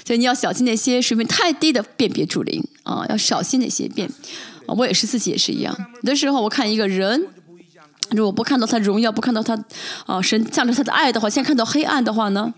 [0.06, 4.10] 所以你要小心那些水平太低的辨别主灵啊，要小心那些辨。
[4.66, 7.28] 啊，我也是自己也是一样，有的时候我看一个人。
[8.12, 9.58] 如果不看到他荣耀，不看到他，
[10.06, 12.54] 啊，神向着他的爱的话，先看到黑暗的话呢，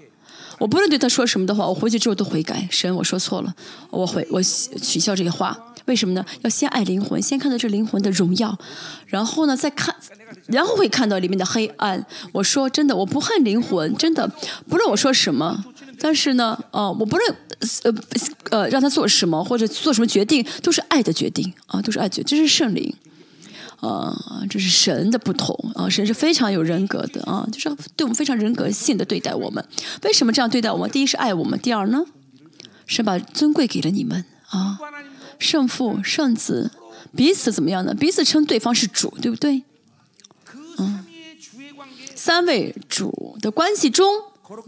[0.60, 2.68] 我不论对他说什么的话，我回去之后都悔改。
[2.70, 3.56] 神，我说错了，
[3.90, 5.58] 我悔，我取消这个话。
[5.86, 6.26] 为什么呢？
[6.42, 8.58] 要先爱灵魂，先看到这灵魂的荣耀，
[9.06, 9.96] 然后呢，再看，
[10.48, 12.06] 然后会看到里面的黑暗。
[12.34, 14.28] 我说真的，我不恨灵魂，真的，
[14.68, 15.64] 不论我说什么。
[16.00, 17.36] 但是呢呃我不论
[17.84, 17.94] 呃
[18.52, 22.94] 呃让他做什么或者做什么决定都是爱的决定啊都是爱决这是圣灵
[23.80, 24.16] 啊
[24.50, 29.64] 这是神的不同啊神是非常有人格的啊就是对我们非常人格性的对待我们。
[30.04, 30.90] 为什么这样对待我们？
[30.90, 32.06] 第一是爱我们第二呢？
[32.86, 34.78] 神把尊贵给了你们啊
[35.40, 36.72] 圣父圣子
[37.16, 37.94] 彼此怎么样呢？
[37.94, 39.64] 彼此称对方是主对不对？
[40.78, 41.06] 嗯。
[42.16, 44.08] 三位主的关系中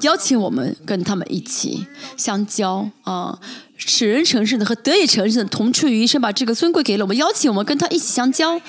[0.01, 1.85] 邀请我们跟他们一起
[2.15, 3.39] 相交啊
[3.75, 8.59] 使人成圣的和得以成圣的同处于一身把这个尊贵给了我们邀请我们跟他一起相交。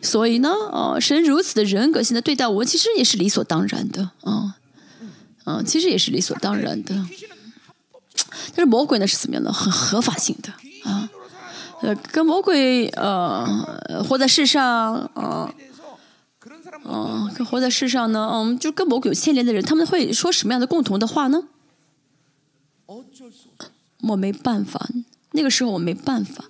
[0.00, 4.56] 所以呢啊神如此的人格性的对待我们其实也是理所当然的啊
[5.46, 6.94] 嗯其实也是理所当然的。
[8.54, 10.52] 但是魔鬼呢是怎么样的很合法性的
[10.88, 11.08] 啊
[11.80, 15.52] 呃跟魔鬼呃活在世上啊
[16.86, 18.30] 嗯，可活在世上呢。
[18.32, 21.44] 嗯，就跟魔鬼有牵连的人，他们会说什么样的共同的话呢？
[24.02, 24.86] 我没办法，
[25.32, 26.44] 那个时候我没办法。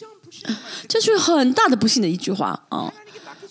[0.89, 2.61] 这是很大的不幸的一句话。
[2.73, 2.91] 嗯，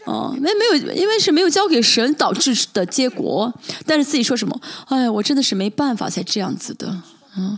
[0.05, 3.53] 啊，没有，因为是没有交给神导致的结果。
[3.85, 7.01] 但是自己说什么，哎，我真的是没办法才这样子的。
[7.37, 7.57] 嗯，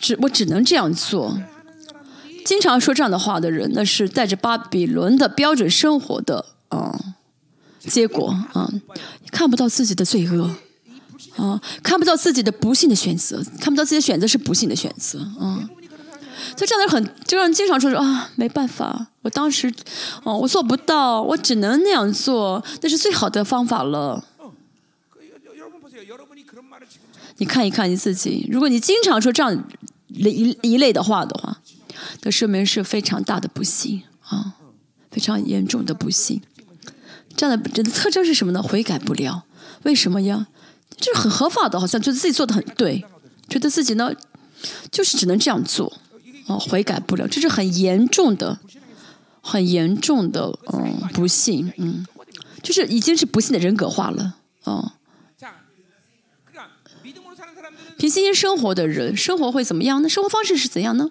[0.00, 1.38] 只我只能这样做。
[2.44, 6.46] 经常说这样的话的人，那是带着巴比伦的标准生活的。
[6.70, 7.14] 嗯。
[7.88, 8.70] 结果啊，
[9.30, 10.50] 看不到自己的罪恶
[11.36, 15.68] 啊，看不到自己的不幸的选择，看不到自己的选择是不幸的选择啊。
[16.54, 19.72] 就这样的很，就让人经常说说啊，没办法，我当时，
[20.22, 24.24] 哦，我做不到，我只能那样做，那是最好的方法了。
[27.38, 29.64] 你看一看你自己，如果你经常说这样
[30.08, 31.60] 一一类的话的话，
[32.22, 34.54] 那说明是非常大的不幸啊，
[35.10, 36.40] 非常严重的不幸。
[37.36, 38.62] 这样的，人的特征是什么呢？
[38.62, 39.44] 悔改不了。
[39.82, 40.48] 为什么呀？
[40.96, 43.04] 就是很合法的，好像觉得自己做的很对，
[43.48, 44.10] 觉得自己呢，
[44.90, 45.92] 就是只能这样做。
[46.46, 48.58] 哦，悔改不了，这是很严重的，
[49.42, 50.58] 很严重的。
[50.72, 52.06] 嗯，不幸，嗯，
[52.62, 54.36] 就是已经是不幸的人格化了。
[54.64, 54.90] 嗯。
[57.98, 60.02] 平行生活的人，生活会怎么样？
[60.02, 61.10] 那生活方式是怎样呢？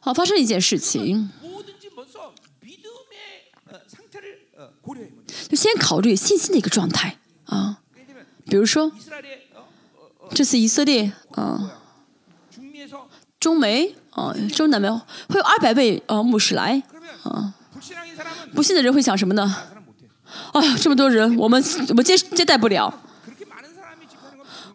[0.00, 1.30] 好，发生一件事情。
[5.48, 7.78] 就先考虑信心的一个状态啊，
[8.46, 8.90] 比如说，
[10.34, 11.72] 这次以色列啊，
[13.38, 16.82] 中美啊，中南美会有二百位啊牧师来
[17.22, 17.54] 啊，
[18.54, 19.56] 不信的人会想什么呢？
[20.52, 23.02] 哎呀，这么多人，我们我们接接待不了。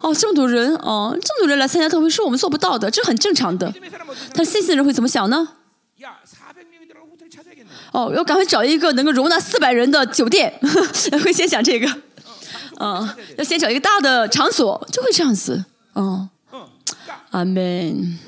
[0.00, 3.72] 哦，这么多人啊，这么多人来参加特会，是我们做不到的，这很正常的。
[4.34, 5.48] 但是信心的人会怎么想呢？
[7.92, 10.52] 哦，要赶快找一个能够容纳四百人的酒店，
[11.24, 11.88] 会先想这个，
[12.78, 16.28] 嗯、要先找一个大的场所，就会这样子，嗯，
[17.30, 18.18] 阿门。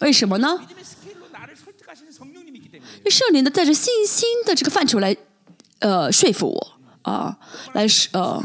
[0.00, 0.60] 为什么呢？
[2.98, 5.16] 因为圣灵的带着信心的这个范畴来，
[5.80, 6.72] 呃，说服我
[7.10, 7.36] 啊，
[7.72, 8.42] 来是呃，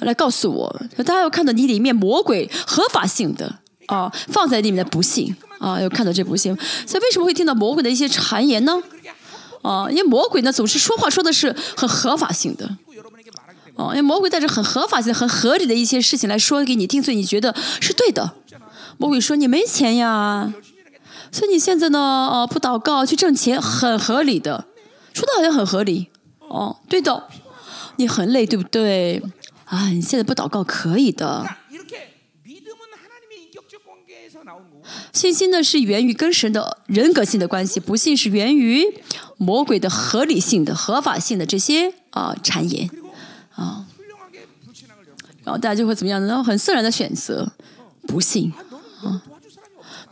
[0.00, 5.36] 来告诉我，大家要看到你里面魔鬼合法性的啊，放在里面的不幸。
[5.58, 6.54] 啊又看到这部戏。
[6.86, 8.80] 所以为什么会听到魔鬼的一些谗言呢？
[9.62, 12.66] 啊因为魔鬼呢总是说话说的是很合法性的。
[13.76, 18.32] 啊因为魔鬼带着很合法性很合理的一些事情来说给你定罪你觉得是对的。
[18.98, 20.52] 魔鬼说你没钱呀。
[21.32, 24.66] 所以你现在呢啊不祷告去挣钱很合理的。
[25.12, 26.08] 说的好像很合理。
[26.40, 27.24] 哦对的。
[27.96, 29.22] 你很累对不对？
[29.64, 31.44] 啊你现在不祷告可以的。
[35.12, 38.84] 信心呢是源于跟神的人格性的关系不幸是源于
[39.36, 42.90] 魔鬼的合理性的合法性的这些啊谗言。
[43.54, 43.86] 啊
[45.44, 46.42] 然后大家就会怎么样呢？
[46.42, 47.52] 很自然的选择
[48.06, 48.52] 不幸
[49.02, 49.22] 啊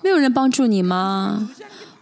[0.03, 1.51] 没有人帮助你吗？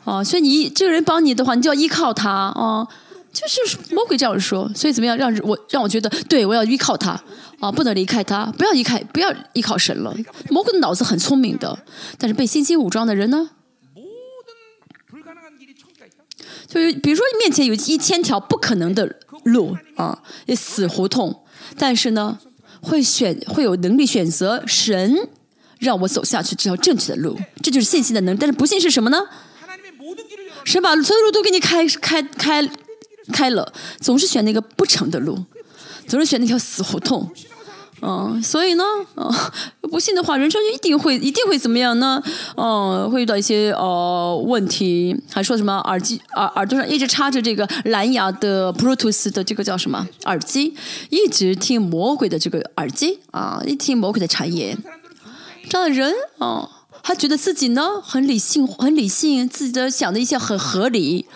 [0.04, 2.30] 啊所以你这个人帮你的话你就要依靠他。
[2.30, 2.86] 啊
[3.32, 4.70] 就是魔鬼这样说。
[4.74, 7.18] 所以怎么样让我让我觉得对我要依靠他。
[7.62, 10.12] 啊，不能离开他，不要离开，不要依靠神了。
[10.50, 11.78] 魔鬼的脑子很聪明的，
[12.18, 13.50] 但是被信心武装的人呢？
[16.66, 20.20] 就是比如说，你面前有一千条不可能的路啊，
[20.56, 21.44] 死胡同，
[21.78, 22.40] 但是呢，
[22.80, 25.28] 会选，会有能力选择神，
[25.78, 27.38] 让我走下去这条正确的路。
[27.62, 28.38] 这就是信心的能力。
[28.40, 29.18] 但是不幸是什么呢？
[30.64, 32.68] 神把所有路都给你开开开
[33.32, 35.38] 开了，总是选那个不成的路，
[36.08, 37.30] 总是选那条死胡同。
[38.04, 38.82] 嗯，所以呢，
[39.14, 39.32] 嗯，
[39.82, 42.20] 不信的话，人生就一定会一定会怎么样呢？
[42.56, 50.04] 嗯，会遇到一些呃问题，还说什么耳机，耳耳朵上一直插着这个蓝牙的 Bluetooth 的这个叫什么？
[50.24, 50.74] 耳机，
[51.10, 54.76] 一直听魔鬼的这个耳机，啊，一听魔鬼的谗言。
[55.70, 56.68] 这样的人，啊，
[57.04, 61.26] 他觉得自己呢，很理性很理性，自己的想的一些很合理，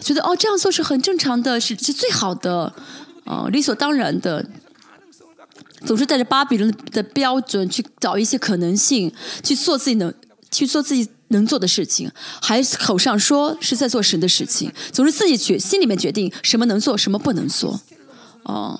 [0.00, 2.72] 觉得哦，这样做是很正常的，是是最好的，
[3.26, 4.46] 啊，理所当然的。
[5.84, 9.12] 总是带着巴比伦的标准去找一些可能性，
[9.42, 10.12] 去做自己能
[10.50, 12.10] 去做自己能做的事情，
[12.42, 17.80] 还口上说是在做神的事情，总是自己决心里面决定什么能做，什么不能做，
[18.42, 18.78] 哦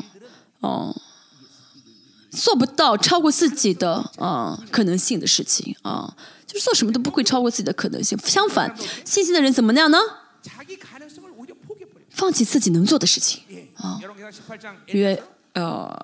[0.60, 0.94] 哦，
[2.30, 6.14] 做不到超过自己的啊可能性的事情啊，
[6.46, 8.18] 就是做什么都不会超过自己的可能性。
[8.24, 9.98] 相反，信心的人怎么样呢？
[12.10, 13.42] 放弃自己能做的事情，
[14.86, 15.22] 约
[15.54, 15.96] 呃。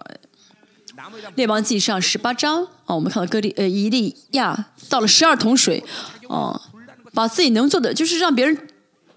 [1.34, 5.82] 列王记上十八章啊，我们看到哥利呃以利亚倒了十二桶水，
[6.28, 6.60] 哦、啊，
[7.12, 8.68] 把自己能做的，就是让别人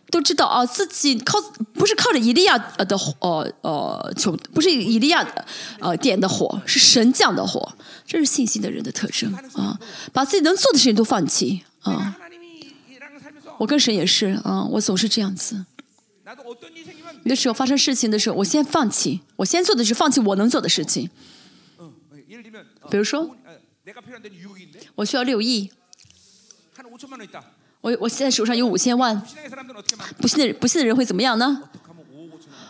[0.10, 1.40] 都知道啊，自己靠
[1.74, 5.46] 不是靠着以利亚的呃的呃呃求，不是以利亚的
[5.80, 7.74] 呃点的火，是神降的火，
[8.06, 9.80] 这是信心的人的特征啊，
[10.12, 12.18] 把自己能做的事情都放弃啊。
[13.58, 15.66] 我跟神也是啊，我总是这样子。
[17.24, 21.10] 有的时候发生事情的时候，我先放弃，我先做的是放弃我能做的事情。
[22.90, 23.36] 比如说
[24.96, 25.72] 我需要六亿。
[27.82, 29.22] 我我现在手上有五千万。
[30.18, 31.64] 不信的不信的人会怎么样呢？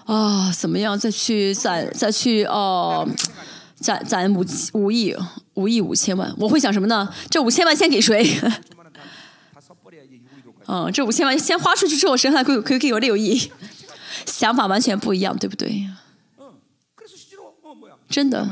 [0.06, 0.98] 啊怎么样？
[0.98, 3.08] 再去攒再去哦
[3.76, 5.16] 攒攒五五亿
[5.56, 6.34] 五亿五千万。
[6.38, 7.14] 我会想什么呢？
[7.30, 8.40] 这五千万先给谁？
[10.68, 13.52] 嗯这五千万先花出去之后谁还可以可以给我六亿。
[14.26, 15.90] 想法完全不一样对不对？
[18.08, 18.48] 真的。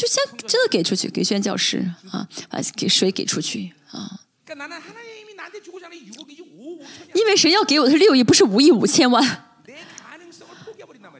[0.00, 4.20] 就先真的给出去，给宣教师啊，把给谁给出去啊。
[7.14, 9.44] 因为谁要给我的是六亿，不是五亿五千万。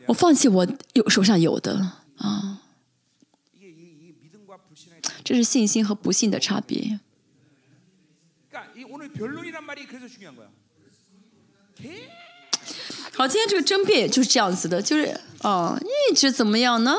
[0.06, 2.62] 我放弃我有手上有的啊。
[5.22, 6.98] 这是信心和不信的差别。
[13.12, 15.78] 好，今天这个争辩就是这样子的，就是哦，
[16.10, 16.96] 一直怎么样呢？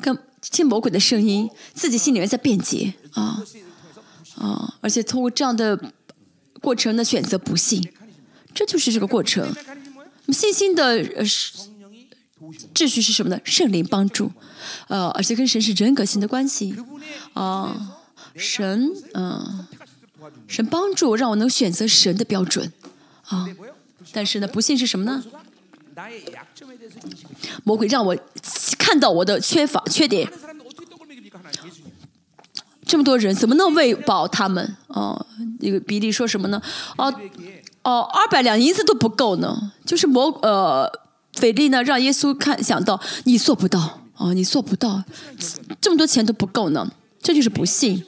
[0.00, 0.16] 跟
[0.50, 3.42] 听魔鬼的声音，自己心里面在辩解啊
[4.36, 4.74] 啊！
[4.80, 5.92] 而且通过这样的
[6.60, 7.92] 过程呢，选择不信，
[8.54, 9.46] 这就是这个过程。
[9.54, 10.84] 那么信心的
[11.16, 11.24] 呃
[12.74, 13.40] 秩序是什么呢？
[13.44, 14.32] 圣灵帮助，
[14.88, 16.74] 呃，而且跟神是人格性的关系
[17.34, 17.96] 啊。
[18.34, 19.66] 神嗯，
[20.46, 22.72] 神帮助让我能选择神的标准
[23.26, 23.48] 啊。
[24.12, 25.24] 但是呢，不信是什么呢？
[27.64, 28.16] 魔鬼让我
[28.78, 30.30] 看到我的缺乏缺点。
[32.86, 34.76] 这么多人怎么能喂饱他们？
[34.86, 35.26] 哦
[35.60, 36.60] 那个比利说什么呢？
[36.96, 37.12] 哦
[37.82, 39.72] 哦二百两银子都不够呢。
[39.84, 40.90] 就是魔呃
[41.34, 45.04] 菲利呢让耶稣看想到你做不到啊你做不到
[45.80, 46.90] 这么多钱都不够呢。
[47.20, 48.02] 这就是不幸。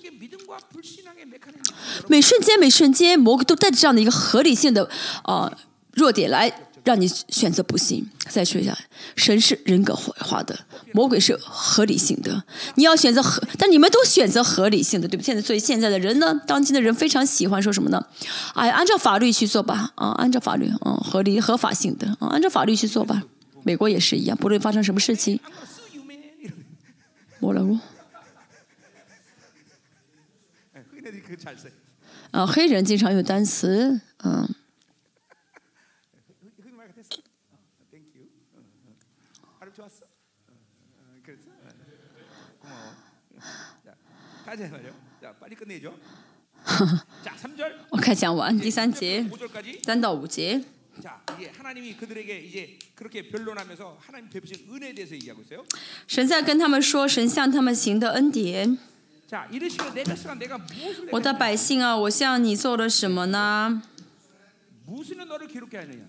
[2.08, 4.88] 每瞬间每瞬间魔鬼都带着这样的一个合理性的
[5.24, 5.52] 呃
[5.92, 6.50] 弱点来
[6.83, 8.07] 让你选择不信。
[8.29, 8.77] 再说一下，
[9.15, 10.57] 神是人格化的，
[10.93, 12.43] 魔鬼是合理性的。
[12.75, 15.25] 你要选择合，但你们都选择合理性的，对不对？
[15.25, 18.05] 现在所以现在的人呢，当今的人非常喜欢说什么呢？
[18.53, 23.23] 哎，按照法律去做吧，啊，按照法律，嗯，合理合法性的，啊，按照法律去做吧。
[23.63, 26.53] 美国也是一样，不论发生什么事情， 쓰 유메 이런
[27.39, 27.79] 我了我
[30.73, 31.71] 흑인애들이 그거 잘 써요.
[32.31, 34.43] 啊，黑人经常用单词，嗯。
[34.43, 34.58] 흑
[47.89, 49.83] 我看讲完第三节， 5절까지.
[49.83, 50.63] 三到五节。
[51.01, 55.65] 자, 이제 하나님이 그들에게 이제 그렇게 변론하면서 하나님 베푸신 은혜에 대해서 얘기하고 있어요.
[56.07, 58.77] 神在跟他们说，神向他们行的恩典。
[59.27, 63.81] 자, 이르시되 내 백성아 내가 무엇을 我的 내가 百姓啊，我向你做了什么呢？
[64.85, 66.05] 무엇을 너를 괴롭게 하느냐?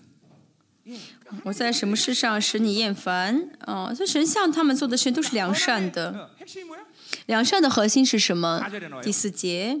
[0.87, 0.97] 예.
[1.43, 3.49] 我在什么事上使你厌烦？
[3.65, 6.31] 哦，所以神向他们做的事都是良善的。
[7.26, 8.64] 良善的核心是什么？
[9.02, 9.78] 第四节，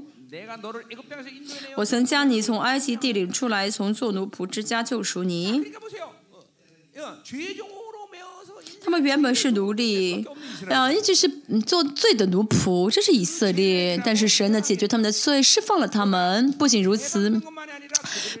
[1.76, 5.72] 我曾将你从埃及地领出来，从做奴仆之家救赎你。
[8.84, 10.26] 他们原本是奴隶，
[10.68, 11.28] 啊，一直是
[11.64, 14.00] 做罪的奴仆，这是以色列。
[14.04, 16.50] 但是神呢，解决他们的罪，释放了他们。
[16.52, 17.30] 不仅如此，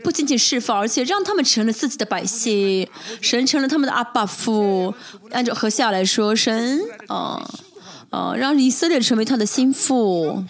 [0.02, 2.88] 不仅仅释放，而且让他们成了自己的百姓，
[3.20, 4.92] 神成了他们的阿爸父。
[5.30, 7.48] 按照和下来说，神啊。
[8.12, 10.44] 啊，让以色列成为他的心腹，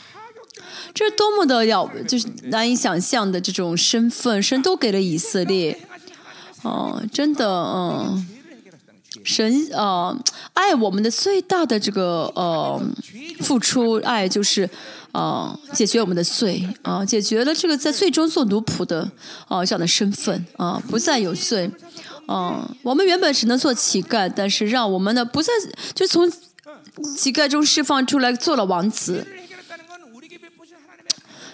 [0.93, 5.79] 这是多么的要，就是难以想象的这种身份，神都给了以色列。
[6.63, 8.27] 哦，真的，嗯，
[9.23, 10.19] 神呃，
[10.55, 12.83] 爱我们的最大的这个呃
[13.39, 14.69] 付出，爱就是
[15.13, 19.09] 啊，解决我们的罪啊，解决了这个在最终做奴仆的
[19.47, 21.71] 啊这样的身份啊，不再有罪。
[22.27, 25.53] 嗯，我们原本只能做乞丐，但是让我们的不再
[25.95, 26.29] 就从。
[27.17, 29.27] 乞丐中释放出来做了王子，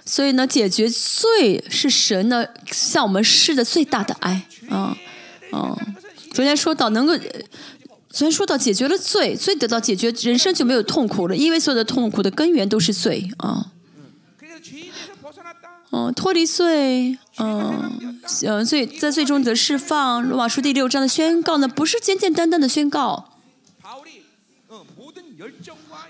[0.04, 4.42] 所以呢，解决罪是神呢向我们施的最大的爱。
[4.70, 4.96] 嗯
[5.50, 5.76] 啊，
[6.32, 13.30] 昨天说到能够昨天说到解决了罪，罪得到解决，人生就没有痛苦了，因为所有的痛苦的根源都是罪。
[13.42, 13.64] 嗯
[15.90, 23.37] 嗯，脱离罪，嗯嗯，所以在最终的释放罗马书第六章的宣告呢，不是简简单单的宣告。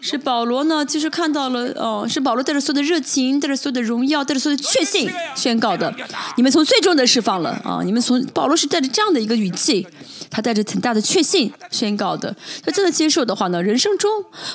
[0.01, 1.71] 是保罗呢，其实看到了。
[1.77, 5.95] 哦，是保罗带着所有的热情，带着所有的荣耀，带着所有的确信宣告的。
[6.37, 9.87] 你们从最终的释放了啊，你们从保罗是带着这样的一个语气，
[10.31, 12.35] 他带着很大的确信宣告的。
[12.65, 14.11] 他真的接受的话呢，人生中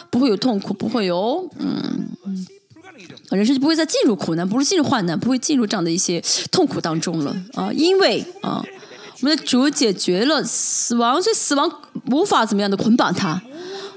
[0.09, 1.49] 不会有痛苦，不会有。
[1.59, 2.09] 嗯。
[3.31, 7.71] 人生就不会再进入苦难，不是进入患难，不会进入这样的一些痛苦当中了啊。
[7.73, 8.63] 因为啊，
[9.21, 13.41] 我们的主解决了死亡，所以死亡无法怎么样的捆绑他。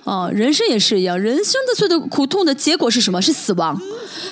[0.07, 3.21] 啊，人生也是一样，人生的罪的苦痛的结果是什么？
[3.21, 3.77] 是死亡。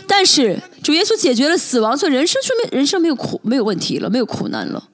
[0.06, 4.88] 但是主耶稣解决了死亡，所以人生说明人生没有苦，没有问题了，没有苦难了。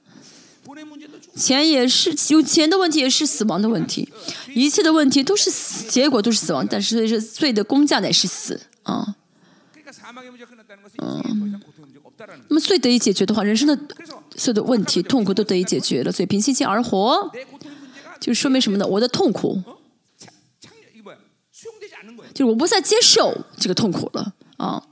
[1.35, 4.09] 钱也是，有钱的问题也是死亡的问题，
[4.55, 6.65] 一切的问题都是死，结果都是死亡。
[6.67, 9.15] 但是罪的工价乃是死啊。
[10.97, 11.61] 嗯。
[12.49, 13.75] 那么罪得以解决的话，人生的
[14.35, 17.31] 所有的问题、痛苦都得以解决了，所以平心静而活，
[18.19, 18.85] 就说明什么呢？
[18.87, 19.61] 我的痛苦。
[22.33, 24.83] 就是我不再接受这个痛苦了啊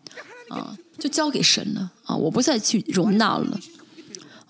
[0.50, 3.60] 啊，就交给神了啊，我不再去容纳了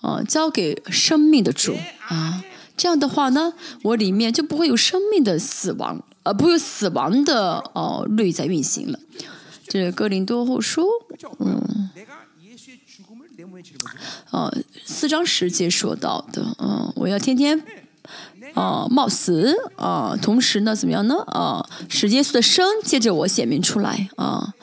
[0.01, 1.75] 啊，交给生命的主
[2.07, 2.43] 啊。
[2.75, 8.97] 这样的话呢，我里面就不会有生命的死亡，啊，不会有死亡的哦律、在运行了。
[9.67, 10.87] 这是哥林多后书，
[11.39, 11.89] 嗯，
[14.31, 17.61] 哦、四章十节说到的，嗯、我要天天
[18.53, 21.15] 啊，冒死啊，同时呢，怎么样呢？
[21.27, 24.09] 啊，使耶稣的生接着我显明出来。
[24.15, 24.53] 啊，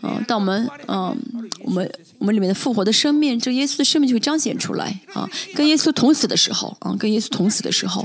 [0.00, 1.16] 啊当我们嗯，
[1.64, 5.00] 我们我们里面的复活的生命，这耶稣的生命就会彰显出来。
[5.12, 8.04] 啊，跟耶稣同死的时候，啊，跟耶稣同死的时候，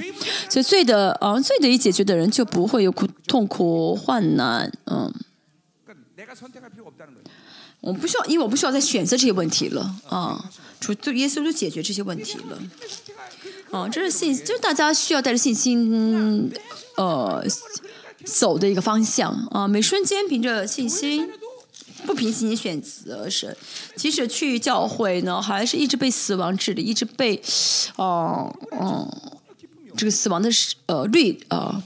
[0.49, 4.71] 所以最的啊，最得以解决的人就不会有苦痛苦患难。
[4.85, 5.13] 嗯，
[7.81, 9.95] 我不需要，因为我不需要再选择这些问题了。
[10.09, 10.49] 啊，
[10.81, 12.57] 除就耶稣就解决这些问题了。
[13.71, 16.51] 啊，这是信，就是大家需要带着信心，
[16.97, 17.45] 呃，
[18.25, 19.67] 走的一个方向啊。
[19.67, 21.29] 每瞬间凭着信心，
[22.05, 23.55] 不凭信心选择神，
[23.95, 27.39] 即使去教会呢，还是一直被死亡治理，一直被，
[27.97, 29.07] 哦、嗯，
[29.95, 30.49] 这个死亡的
[30.87, 31.83] 呃律呃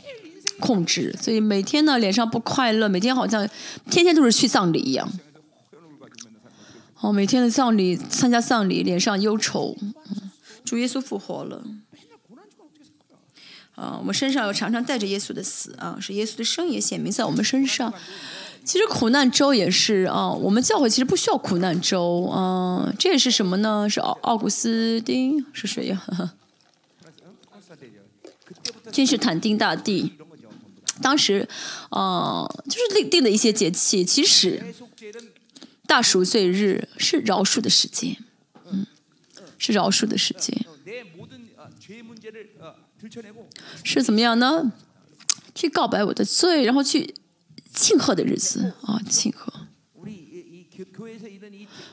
[0.59, 3.45] 控制，所以每天呢脸上不快乐，每天好像
[3.91, 5.11] 天天都是去葬礼一样。
[7.01, 9.75] 哦，每天的葬礼参加葬礼，脸上忧愁。
[9.81, 10.31] 嗯
[10.63, 11.63] 主耶稣复活了。
[13.75, 17.91] 啊，我们身上又常常带着耶稣的死啊，是耶稣的生也显明在我们身上。
[18.63, 22.93] 其实苦难周也是啊，我们教会其实不需要苦难周啊。
[22.99, 23.89] 这也是什么呢？
[23.89, 26.05] 是奥奥古斯丁是谁呀？
[28.91, 30.13] 君士坦丁大帝。
[31.01, 31.47] 当时
[31.89, 34.05] 啊，就是立定了一些节气。
[34.05, 34.63] 其实
[35.87, 38.15] 大赎罪日是饶恕的时间。
[39.63, 40.53] 是饶恕的世界。
[43.85, 44.73] 是怎么样呢？
[45.55, 47.15] 去告白我的罪，然后去
[47.73, 49.53] 庆贺的日子啊，庆贺。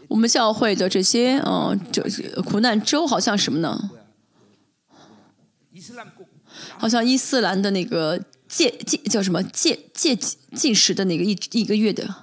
[0.09, 3.91] 我们教会的这些嗯、就是苦难周好像什么呢？
[6.77, 12.17] 好像伊斯兰的那个戒戒叫什么戒戒禁食的那个一一个月的。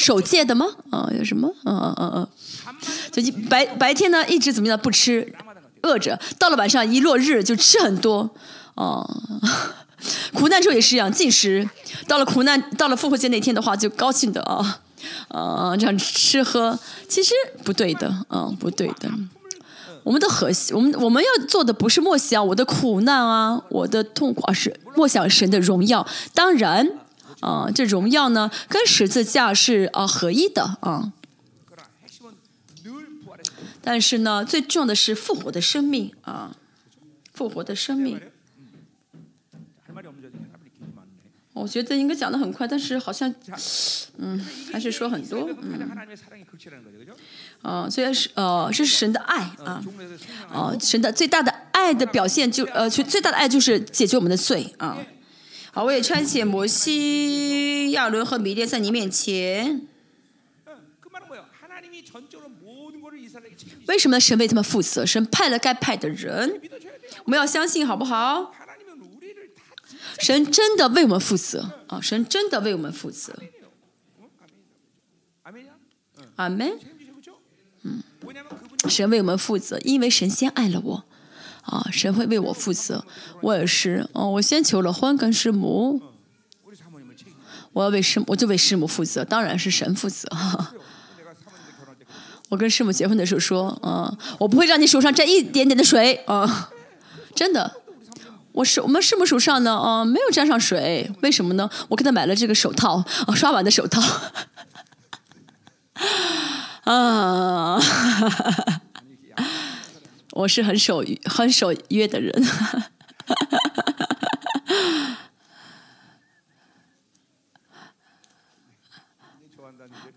[0.00, 0.66] 守戒的吗？
[0.90, 1.52] 啊，有什么？
[1.64, 2.28] 嗯嗯嗯嗯，
[3.12, 5.32] 就一白白天呢一直怎么样不吃，
[5.82, 8.30] 饿着，到了晚上一落日就吃很多。
[8.76, 9.06] 啊、
[10.32, 11.68] 苦难时候也是一样，进食。
[12.08, 14.80] 到了苦难，到了复活节那天的话，就高兴的啊，
[15.28, 19.10] 啊、这样吃喝，其实不对的，啊、不对的。
[20.02, 26.06] 我们的核心，我们我们要做的不是默想我的苦难啊，我的痛苦，而是默想神的荣耀。
[26.32, 26.88] 当然，
[27.40, 31.12] 啊，这荣耀呢，跟十字架是啊合一的啊。
[33.82, 36.54] 但是呢，最重要的是复活的生命啊，
[37.32, 38.20] 复活的生命。
[41.52, 43.34] 我觉得应该讲的很快，但是好像
[44.18, 44.38] 嗯，
[44.72, 45.80] 还是说很多嗯。
[47.62, 49.82] 啊，虽然是呃，是神的爱啊，
[50.52, 54.96] 哦，神的最大的爱的表现就呃，最大的爱就是解决我们的罪啊。
[55.72, 59.86] 好，我也穿起摩西、亚伦和米列在你面前。
[63.86, 65.06] 为什么神为他们负责？
[65.06, 66.60] 神派了该派的人，
[67.24, 68.52] 我们要相信好不好？
[70.18, 73.32] 神真的为我们负责啊，神真的为我们负责。
[76.36, 76.78] 阿门。
[77.82, 78.02] 嗯，
[78.88, 81.04] 神为我们负责，因为神仙爱了我。
[81.70, 83.04] 啊，神会为我负责，
[83.40, 86.02] 我也是，哦，我先求了婚跟师母，
[87.72, 90.74] 我要为师，我就为师母负责，当然是神负责，哈哈。
[92.48, 96.70] 我跟师母结婚的时候说，啊，我不会让你手上沾一点点的水，啊，
[97.34, 97.76] 真的。
[98.50, 101.70] 我手，我们师母手上呢，啊，没有沾上水，为什么呢？
[101.88, 104.02] 我给她买了这个手套，啊，刷碗的手套。
[106.90, 107.80] 啊。
[110.40, 112.32] 我是很守很守约的人。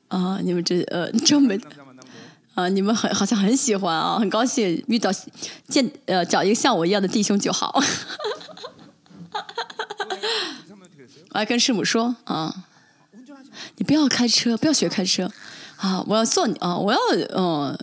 [0.07, 1.53] 啊，你们这呃这么
[2.53, 5.11] 啊，你们很好像很喜欢啊，很高兴遇到
[5.67, 7.77] 见呃找一个像我一样的弟兄就好。
[11.31, 12.63] 我还跟师母说啊，
[13.75, 15.29] 你不要开车，不要学开车
[15.77, 16.99] 啊，我要坐你啊，我要
[17.35, 17.77] 嗯、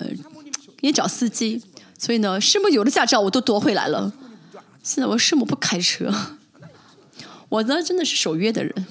[0.79, 1.63] 给你找司机。
[2.00, 4.14] 所以呢，师母有了驾照，我都夺回来了。
[4.84, 6.14] 现在我师母不开车，
[7.50, 8.86] 我呢真的是守约的人。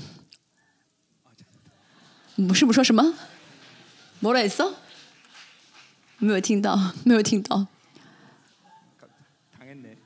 [2.49, 3.15] 我师母说什么？
[4.21, 4.75] 뭐라했어？
[6.19, 7.67] 没有听到，没有听到。
[9.61, 9.97] 당했네.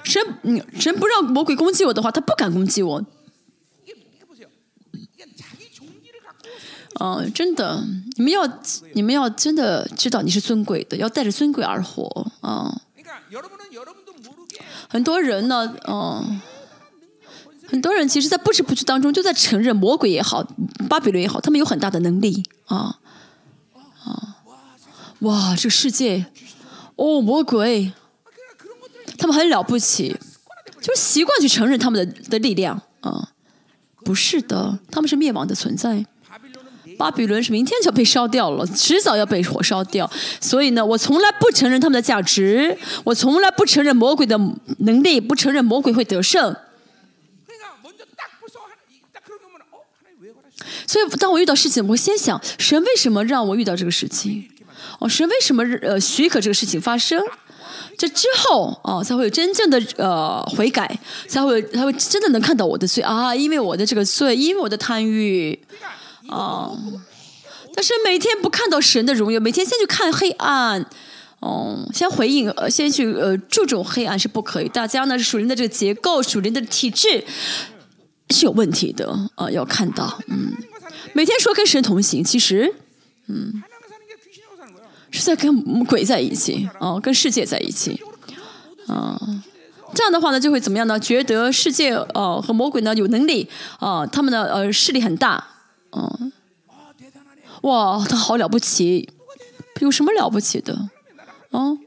[0.04, 3.04] 神，嗯，神不让魔鬼攻击我的话，他不敢攻击我。
[6.98, 7.84] 嗯，真的，
[8.16, 8.48] 你们要
[8.94, 12.80] 你们要真的知道你是尊贵的，要带着尊贵而活啊！
[14.88, 16.40] 很多人呢，嗯，
[17.66, 20.42] 很多人其实，在不知不觉当中就在承认魔鬼也好，
[20.88, 22.98] 巴比伦也好，他们有很大的能力啊
[24.04, 24.36] 啊！
[25.20, 26.26] 哇，这个世界，
[26.94, 27.92] 哦，魔鬼，
[29.18, 30.16] 他们很了不起，
[30.80, 33.32] 就习惯去承认他们的的力量啊！
[34.02, 36.06] 不是的，他们是灭亡的存在。
[36.96, 40.10] 巴比伦是明天就被烧掉了，迟早要被火烧掉。
[40.40, 44.38] 所以呢，我从来不承认他们的价值，我从来不承认魔鬼的
[44.78, 46.54] 能力，不承认魔鬼会得胜。
[50.86, 54.48] 所以当我遇到事情，我会先想神为什么让我遇到这个事情？
[55.00, 57.20] 哦，神为什么呃许可这个事情发生？
[57.98, 63.34] 这之后哦，才会有真正的呃悔改，才会才会真的能看到我的罪啊。
[63.34, 65.58] 因为我的这个罪，因为我的贪欲。
[66.28, 66.78] 哦，
[67.74, 70.84] 但是每天不看到神的荣耀，每天先去看黑暗，
[71.40, 74.68] 哦，先回应，呃，先去呃注重黑暗是不可以。
[74.68, 77.24] 大家呢，属灵的这个结构，属灵的体质
[78.30, 79.50] 是有问题的啊。
[79.50, 80.52] 要看到，嗯，
[81.12, 82.74] 每天说跟神同行，其实，
[83.28, 83.62] 嗯，
[85.10, 88.00] 是在跟鬼在一起，哦，跟世界在一起，
[88.86, 89.20] 啊，
[89.94, 90.98] 这样的话呢，就会怎么样呢？
[90.98, 93.48] 觉得世界，呃，和魔鬼呢有能力，
[93.78, 95.52] 啊，他们的呃势力很大。
[95.96, 96.32] 嗯。
[97.62, 99.08] 哇他好了不起。
[99.80, 100.90] 有什么了不起的？
[101.50, 101.78] 哦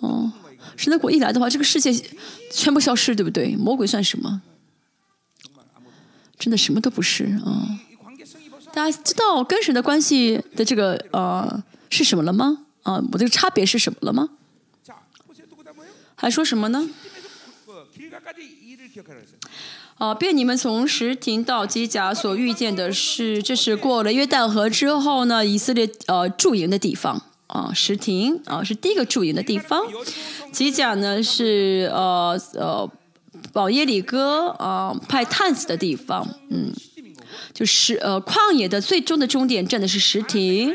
[0.00, 0.32] 哦
[0.76, 1.92] 神的国一来的话这个世界
[2.50, 3.56] 全部消失对不对？
[3.56, 4.42] 魔鬼算什么？
[6.38, 7.78] 真的什么都不是啊
[8.72, 12.66] 大家知道跟神的关系的这个呃是什么了吗？
[12.82, 14.28] 啊我这个差别是什么了吗？
[16.14, 16.88] 还说什么呢？
[19.98, 29.80] 啊，便你们从石亭到基甲所遇见的是，这是过了约旦河之后呢，以色列呃驻营的地方啊，石亭啊是第一个驻营的地方，
[30.50, 32.90] 基甲呢是呃呃
[33.52, 36.72] 保耶里哥啊派探子的地方，嗯，
[37.54, 40.74] 就是呃旷野的最终的终点站的是石亭，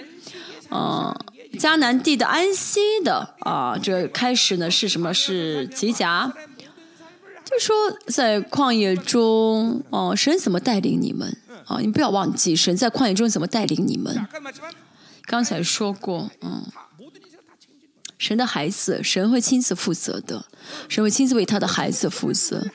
[0.70, 1.18] 嗯、啊。
[1.58, 5.12] 迦南地的安息的啊，这开始呢是什么？
[5.12, 6.32] 是吉甲。
[7.60, 7.76] 说
[8.08, 11.38] 在旷野中哦神怎么带领你们？
[11.66, 14.28] 啊你不要忘记神在旷野中怎么带领你们。
[15.26, 16.64] 刚才说过嗯
[18.18, 20.46] 神的孩子神会亲自负责的
[20.88, 22.66] 神会亲自为他的孩子负责。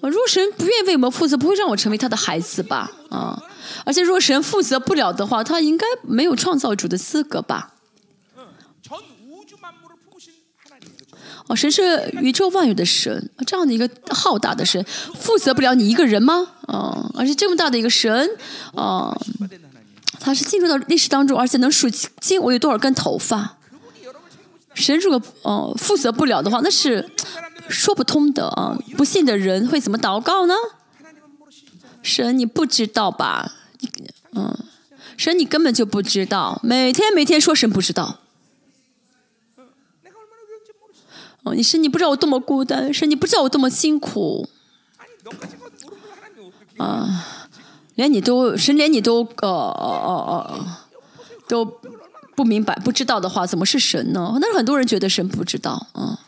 [0.00, 2.90] 如果神不愿意为我们负责不会让我成为他的孩子吧？
[3.10, 3.42] 啊
[3.86, 7.73] 而且如果神负责不了的话他应该没有创造主的资格吧？
[11.46, 14.82] 哦神是宇宙万有的神这样的一个浩大的神
[15.14, 16.46] 负责不了你一个人吗？
[16.68, 18.28] 嗯而且这么大的一个神
[18.76, 19.14] 嗯
[20.20, 23.58] 他是进入到历史当中而且能数清我有多少根头发。
[24.74, 27.10] 神如果哦负责不了的话那是
[27.68, 30.54] 说不通的啊不信的人会怎么祷告呢？
[32.02, 33.52] 神你不知道吧？
[34.32, 34.56] 嗯
[35.16, 38.20] 神你根本就不知道每天每天说神不知道。
[41.44, 44.48] 哦，你神，你不知道我多么孤单，神，你不知道我多么辛苦。
[46.78, 47.48] 啊，
[47.94, 50.78] 连你都神，连你都呃呃呃呃
[51.46, 51.64] 都
[52.34, 54.38] 不明白，不知道的话怎么是神呢？
[54.40, 56.18] 那是很多人觉得神不知道啊，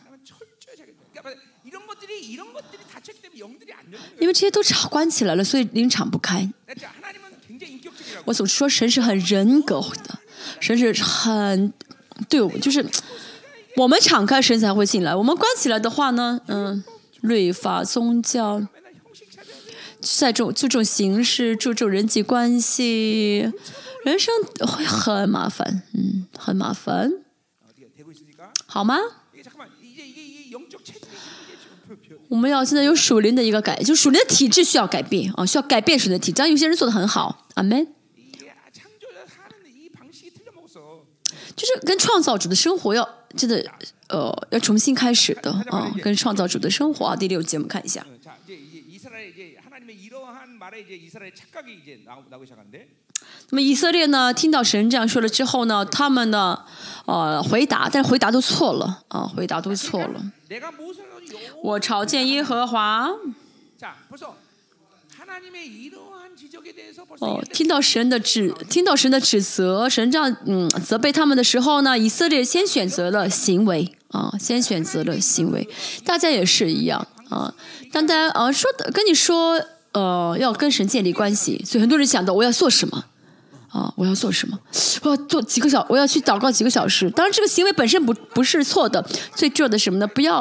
[4.19, 6.47] 因为这些都敞关起来了，所以灵敞不开。
[8.25, 10.19] 我总是说神是很人格的，
[10.59, 11.73] 神是很
[12.29, 12.85] 对我，就是。
[13.77, 15.15] 我们敞开，神才会进来。
[15.15, 16.83] 我们关起来的话呢，嗯，
[17.21, 18.67] 律法、宗教，
[20.01, 23.53] 在这种、这种形式、这种人际关系，
[24.03, 24.33] 人生
[24.65, 27.11] 会很麻烦，嗯，很麻烦，
[28.65, 28.97] 好吗？
[32.29, 36.49] 我们要现在有属灵的一个改，就属灵的体质需要改变啊，需要改变属灵的体质。
[36.49, 37.87] 有些人做的很好，阿门。
[41.55, 43.07] 就是跟创造主的生活要。
[43.35, 43.65] 真的
[44.09, 47.15] 呃要重新开始的啊，跟创造主的生活啊。
[47.15, 48.05] 第六节，我们看一下。
[53.49, 54.33] 那么以色列呢？
[54.33, 56.63] 听到神这样说了之后呢，他们呢，
[57.05, 60.31] 呃，回答，但是回答都错了啊，回答都错了。
[61.63, 63.09] 我朝见耶和华。
[67.19, 75.67] 哦听到神的指听到神的指责神这样嗯责备他们的时候呢以色列先选择了行为啊先选择了行为
[76.05, 77.53] 大家也是一样啊
[77.91, 79.61] 当大家啊说的跟你说
[79.93, 83.05] 呃要跟神建立关系所以很多人想到我要做什么
[83.69, 84.59] 啊我要做什么
[85.03, 87.09] 我要做几个小我要去祷告几个小时。
[87.11, 90.07] 当然这个行为本身不不是错的最重要的什么呢？
[90.07, 90.39] 不要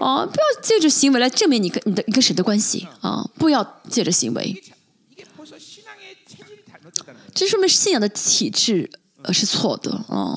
[0.00, 4.62] 哦不要借着行为来证明你跟你的你跟谁的关系啊不要借着行为。
[7.34, 8.90] 这说明信仰的体制
[9.22, 10.36] 呃是错的啊，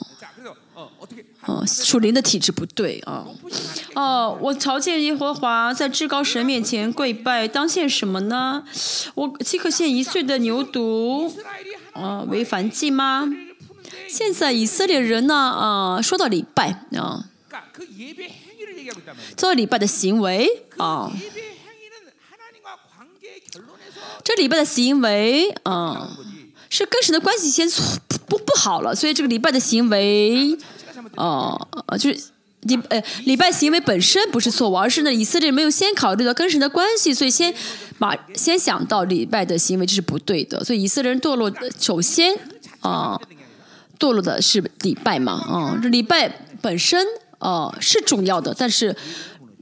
[1.41, 3.25] 啊，属灵的体质不对啊。
[3.95, 8.63] 哦，我朝见耶和华，在至高神面前跪拜，当献什么呢？
[9.15, 11.31] 我岂可献一岁的牛犊？
[11.93, 13.29] 啊，违凡祭吗？
[14.07, 15.35] 现在以色列人呢？
[15.35, 17.25] 啊，说到礼拜啊，
[19.35, 21.11] 做礼拜的行为啊，
[24.23, 26.17] 这礼拜的行为啊。
[26.76, 27.84] 是跟神的关系先错
[28.28, 30.57] 不不好了所以这个礼拜的行为
[31.15, 31.67] 哦
[31.97, 32.19] 就是
[32.63, 37.53] 礼呃礼拜行为本身不是错误而是呢以色列人没有先考虑到跟神的关系所以先
[37.97, 40.61] 把先想到礼拜的行为这是不对的。
[40.65, 41.49] 所以以色列人堕落
[41.80, 42.38] 首先
[42.82, 43.17] 啊
[43.97, 46.28] 堕落的是礼拜嘛啊这礼拜
[46.61, 47.05] 本身
[47.39, 48.93] 啊是重要的但是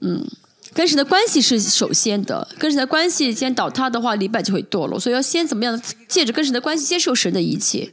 [0.01, 0.25] 嗯
[0.73, 4.99] 跟神的关系是首先的，跟神的关系先倒塌的话，礼拜就会堕落。
[4.99, 5.79] 所以要先怎么样？
[6.07, 7.91] 借着跟神的关系接受神的一切。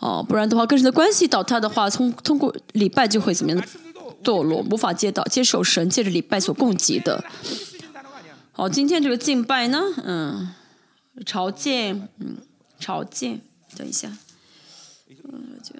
[0.00, 3.62] 哦，不然的话，跟神的关系倒塌的话，通通过礼拜就会怎么样？
[4.22, 7.22] 堕落，无法接到接受神借着礼拜所供给的。
[8.52, 10.54] 好，今天这个敬拜呢，嗯，
[11.24, 12.36] 朝见，嗯，
[12.80, 13.40] 朝见，
[13.76, 14.10] 等一下，
[15.24, 15.74] 嗯，就。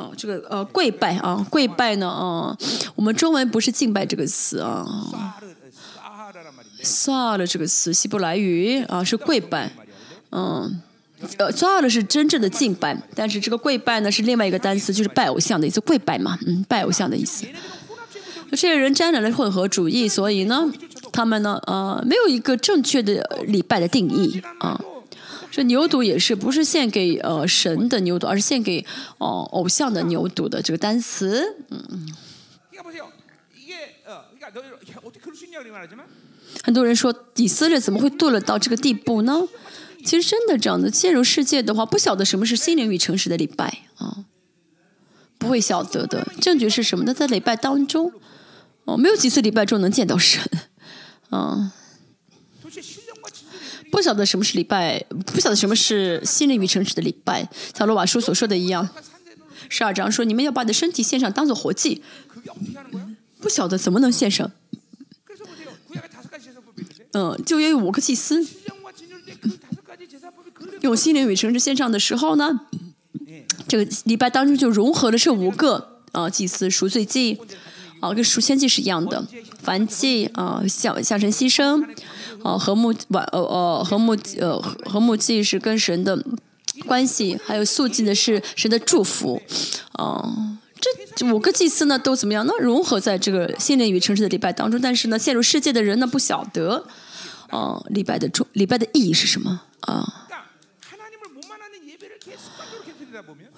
[0.00, 2.56] 哦，这个呃，跪拜啊，跪拜呢啊，
[2.94, 4.86] 我们中文不是敬拜这个词啊，
[6.82, 9.70] 萨勒这个词，希伯来语啊，是跪拜，
[10.30, 10.80] 嗯，
[11.36, 17.44] 呃，萨勒是真正的敬拜，但是这个跪拜呢是另外一个单词，就是拜偶像的意思，跪拜嘛，嗯，拜偶像的意思。
[18.50, 20.68] 这些人沾染了混合主义，所以呢，
[21.12, 24.80] 他们呢，呃，没有一个正确的礼拜的定义啊。
[25.50, 28.84] 这牛犊也是不是献给呃神的牛犊而是献给
[29.18, 31.56] 哦偶像的牛犊的这个单词。
[31.70, 32.14] 嗯。
[36.64, 39.46] 很多人说以色列怎么会堕落到这个地步呢？
[40.04, 44.24] 其实真的这样子进入世界的话不晓得什么是心灵与诚实的礼拜啊。
[45.38, 46.26] 不会晓得的。
[46.40, 47.14] 证据是什么呢？
[47.14, 48.12] 在礼拜当中
[48.84, 50.42] 哦没有几次礼拜中能见到神
[51.28, 51.72] 啊。
[53.90, 57.48] 不晓得什么是礼拜，不晓得什么是心灵与诚实的礼拜。
[57.76, 58.88] 像罗马书所说的一样，
[59.68, 62.02] 十二章说你们要把你的身体献上，当做活祭。
[63.40, 64.50] 不晓得怎么能献上？
[67.12, 68.46] 嗯，就约五个祭司，
[70.82, 72.60] 用心灵与诚实献上的时候呢，
[73.66, 77.38] 这个礼拜当中就融合了这五个啊祭司赎罪祭。
[78.00, 79.22] 啊，跟赎愆祭是一样的，
[79.62, 81.86] 燔祭啊，向向神牺牲，
[82.42, 86.22] 哦、和睦晚呃呃和睦呃和睦祭是跟神的
[86.86, 89.40] 关系，还有肃祭的是神的祝福
[89.92, 90.58] 啊。
[91.14, 92.58] 这五个祭司呢，都怎么样那？
[92.58, 96.86] 融合在这个心灵与城市的礼拜当中，但是呢，陷入世界的人呢，不晓得，
[97.48, 100.28] 啊、礼拜的重礼拜的意义是什么啊？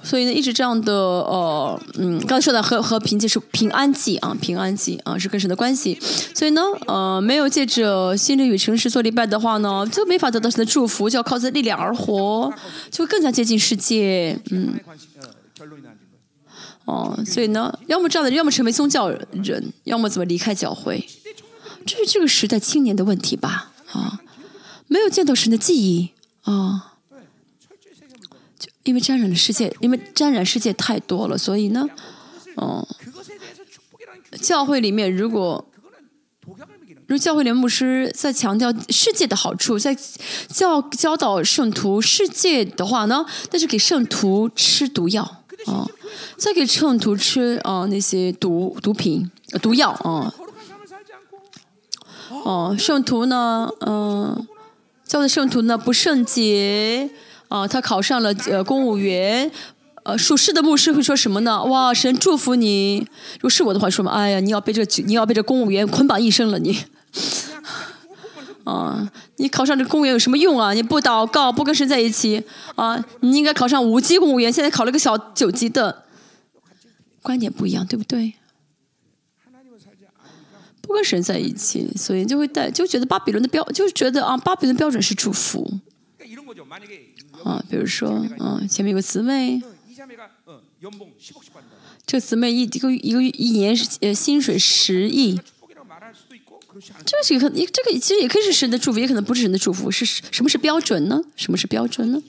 [0.03, 5.99] 所以呢，一直这样的，呃，嗯，刚才说的和和凭借是平安记啊，平安记啊，是跟神的关系。
[6.35, 12.53] 所以呢，呃，没有借着心灵与诚实做礼拜的话呢，就没法得到神的祝福，就要靠自力量而活，
[12.91, 14.75] 就会更加接近世界，嗯。
[16.85, 21.07] 哦，所以呢，要么这样的，要么成为宗教人，要么怎么离开教会，
[21.87, 23.71] 这是这个时代青年的问题吧？
[23.93, 24.19] 啊，
[24.89, 26.11] 没有见到神的记忆
[26.43, 26.92] 啊。
[28.85, 31.89] 因为沾染的世界因为沾染世界太多了所以呢
[32.57, 32.87] 嗯
[34.41, 35.65] 教会里面如果
[37.07, 39.95] 如教会里牧师在强调世界的好处在
[40.49, 45.23] 教教导圣徒世界的话呢那就给圣徒吃毒药
[45.67, 45.87] 啊
[46.37, 49.31] 再给圣徒吃啊那些毒毒品
[49.61, 50.33] 毒药啊
[52.45, 54.47] 哦圣徒呢嗯
[55.05, 57.11] 教会圣徒呢不圣洁
[57.53, 59.51] 啊，他考上了呃公务员，
[60.05, 61.63] 呃，属事的牧师会说什么呢？
[61.65, 63.07] 哇，神祝福你！
[63.35, 66.79] 如果是我的话，说嘛，哎呀，你要被这你要被这公务员捆绑一生了你。
[68.65, 70.73] 啊，你考上这公务员有什么用啊？
[70.73, 72.43] 你不祷告，不跟神在一起
[72.77, 73.05] 啊？
[73.21, 76.05] 你应该考上五级公务员，现在考了个小九级的，
[77.21, 78.33] 观点不一样，对不对？
[80.81, 85.81] 不跟神在一起，所以就会带就觉得巴比伦的标，就觉得啊，巴比伦标准是祝福。
[87.45, 89.63] 啊，比如说，啊，前面有个姊妹，
[92.07, 95.39] 这姊妹一一个一个月一年是呃薪水十亿，
[97.05, 101.23] 这个是可你这个其实也可以是神的祝福，也可能不是神的祝福，是什么是标准呢？
[101.37, 102.23] 什么是标准呢？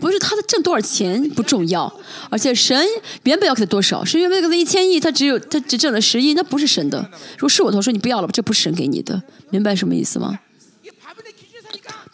[0.00, 1.92] 不是他的挣多少钱不重要，
[2.28, 2.84] 而且神
[3.22, 7.08] 原本要给他多少，神原本给他一千亿，他只有他只挣了十亿，那不是神的。
[7.34, 10.40] 如果是我的话，说你不要了吧，这不是神给你的，明白什么意思吗？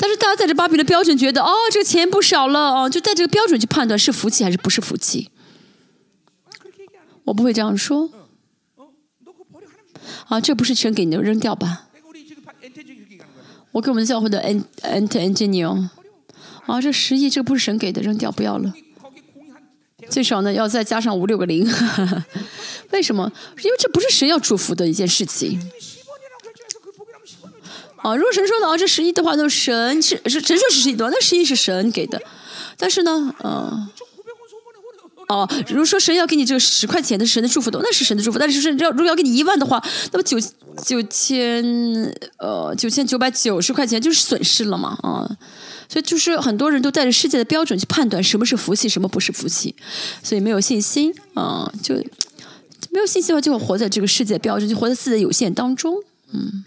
[0.00, 5.28] 但是大家带着芭比的标准，觉得哦，这个钱不少了哦，就带这个标准去判断是福气还是不是福气。
[7.24, 8.08] 我不会这样说。
[10.28, 11.88] 啊，这不是神给你的，扔掉吧。
[13.72, 15.88] 我给我们教会的 en e n engineer。
[16.66, 18.72] 啊，这十亿，这不是神给的，扔掉不要了。
[20.08, 21.68] 最少呢，要再加上五六个零。
[22.92, 23.32] 为什么？
[23.64, 25.60] 因为这不是神要祝福的一件事情。
[28.02, 32.20] 啊，如果神说的啊，这十一的话，那神是是神说，是十一多，那十一是神给的。
[32.76, 33.88] 但是呢，嗯，
[35.28, 38.38] 哦，如果说神要给你这个十块钱，那是神的祝福的，那是神的祝福。
[38.38, 39.82] 但是，要如果要给你一万的话，
[40.12, 40.38] 那么九
[40.84, 41.64] 九千
[42.38, 45.28] 呃九千九百九十块钱就是损失了嘛，啊，
[45.88, 49.74] 所以就是很多人都带着世界的标准去判断什么是福气，什么不是福气，
[50.22, 51.96] 所以没有信心，啊，就
[52.90, 55.96] 没有信心的话，就会活在这个世界标准，就活在自己的有限当中，
[56.32, 56.64] 嗯。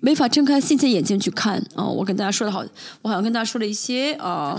[0.00, 2.64] 没法睁开现在眼睛去看啊我跟大家说的好
[3.02, 4.58] 我好像跟大家说了一些啊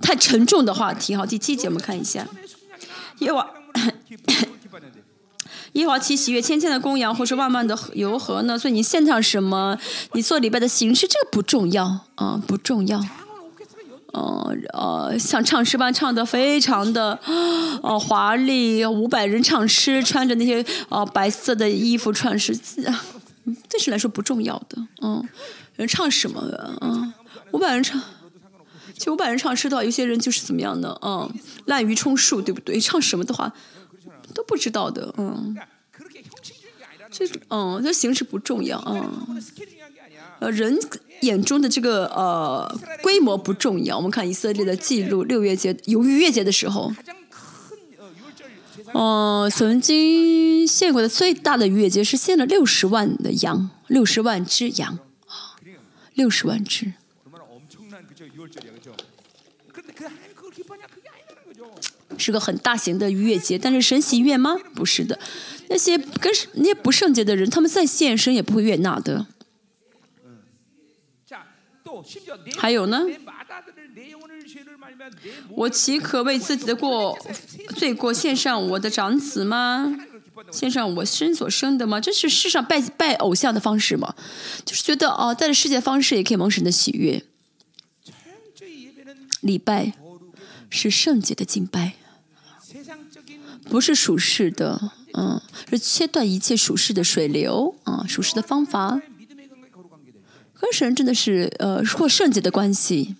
[0.00, 2.26] 太沉重的话题哈第七节我们看一下。
[3.18, 3.48] 夜华
[5.72, 9.76] 夜华七喜悦千千的公羊或是万万的河游河呢所以你献上什么
[10.12, 13.02] 你做礼拜的形式这个不重要啊不重要。
[14.14, 17.18] 嗯呃像唱诗班唱的非常的
[17.82, 22.90] 呃华丽五百人唱诗穿着那些啊白色的衣服穿十字
[23.68, 25.26] 暂时来说不重要的，嗯，
[25.76, 27.12] 人唱什么的，嗯，
[27.52, 28.00] 五百人唱，
[28.96, 31.30] 就五百人唱知道，有些人就是怎么样呢，嗯，
[31.66, 32.80] 滥竽充数，对不对？
[32.80, 33.52] 唱什么的话
[34.34, 35.56] 都不知道的，嗯，
[37.10, 39.40] 这，嗯，这形式不重要，嗯，
[40.40, 40.78] 呃，人
[41.20, 46.92] 眼中的这个呃规模不重要，我们看以色列的记录，六月节，由于月节的时候。
[48.94, 54.98] 嗯，曾经献过的最大的逾越节是献了六十万的羊，六十万只羊，
[56.14, 56.92] 六十万只。
[62.16, 64.56] 是个很大型的逾越节，但是神喜悦吗？
[64.74, 65.18] 不是的，
[65.68, 69.26] 那些跟那些不圣洁的人，他们再献身也不会悦纳的。
[72.56, 73.04] 还有呢？
[75.50, 77.18] 我岂可为自己的过
[77.76, 79.94] 罪过献上我的长子吗？
[80.52, 82.00] 献上我身所生的吗？
[82.00, 84.14] 这是世上拜拜偶像的方式吗？
[84.64, 87.22] 就是觉得哦，带着世界方式也可以蒙神的喜悦。
[89.40, 89.92] 礼拜
[90.70, 91.94] 是圣洁的敬拜，
[93.64, 95.40] 不是属世的，嗯，
[95.70, 99.00] 是切断一切属世的水流，啊，属世的方法，
[100.60, 103.16] 跟神真的是呃，或圣洁的关系，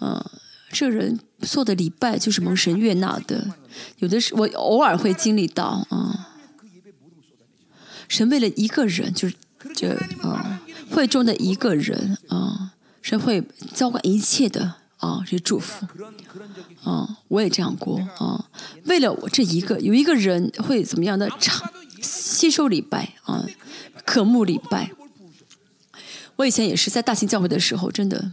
[0.00, 0.24] 嗯。
[0.70, 3.54] 这人做的礼拜就是蒙神悦纳的。
[3.98, 6.36] 有的是我偶尔会经历到啊
[8.08, 9.34] 神为了一个人就是
[9.74, 10.60] 这啊
[10.90, 15.86] 会中的一个人啊神会浇灌一切的啊这祝福。
[16.84, 18.48] 啊我也这样过啊
[18.84, 23.44] 为了我这一个有一个人会怎么样的唱吸收礼拜啊
[24.04, 24.90] 渴慕礼拜。
[26.36, 28.32] 我以前也是在大型教会的时候真的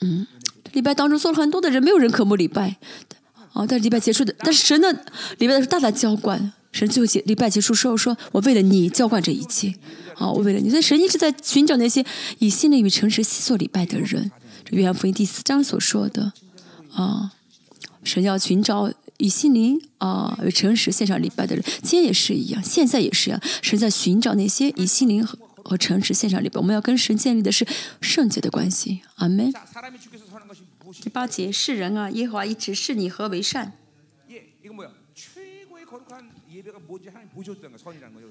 [0.00, 0.26] 嗯。
[0.72, 2.76] 礼拜当中做了很多的人，没有人渴慕礼拜。
[3.52, 4.90] 哦，但是礼拜结束的，但是神的
[5.38, 6.52] 礼拜的时候大大浇灌。
[6.72, 9.74] 神最后结礼拜结束时候说：“我为了你浇灌这一切。”
[10.16, 12.02] 哦，我为了你，所以神一直在寻找那些
[12.38, 14.30] 以心灵与诚实做礼拜的人。
[14.64, 16.32] 这约翰福音第四章所说的，
[16.94, 17.32] 啊、
[18.04, 21.62] 神要寻找以心灵啊与、诚实献上礼拜的人。
[21.82, 26.58] 今天也是一样，现在也是一样，神在寻找那些以心灵和和诚实献上礼拜。
[26.58, 27.66] 我们要跟神建立的是
[28.00, 29.02] 圣洁的关系。
[29.16, 29.52] 阿门。
[31.00, 33.72] 第八节，世人啊，耶和华一直视你何为善。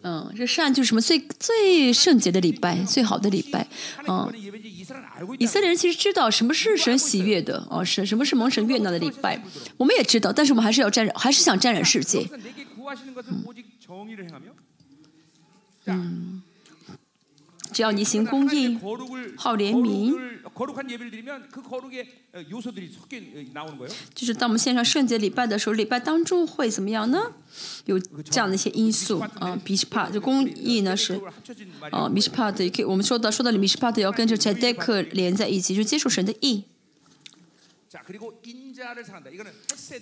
[0.04, 3.68] 嗯，这善就是什么最最圣洁的礼拜，最好的礼拜。
[4.08, 4.32] 嗯，
[5.40, 9.42] 以色列人其实知道什么是神喜悦的，哦，是什么是蒙神悦纳的礼拜。
[9.78, 12.28] 我们也知道，但是我们还是要沾染，还是想沾染世界。
[15.86, 16.42] 嗯。
[17.72, 18.78] 只要你行公益，
[19.38, 20.14] 好怜悯，
[24.14, 27.32] 就是当我们献上圣洁礼拜的时候，礼拜当中会怎么样呢？
[27.86, 31.20] 有这样的一些因素啊，米什帕就公益呢是
[31.92, 36.66] 啊，米什帕的，我们说到说到里面，米什帕的要跟这捷德克连在一起，就接受神的意。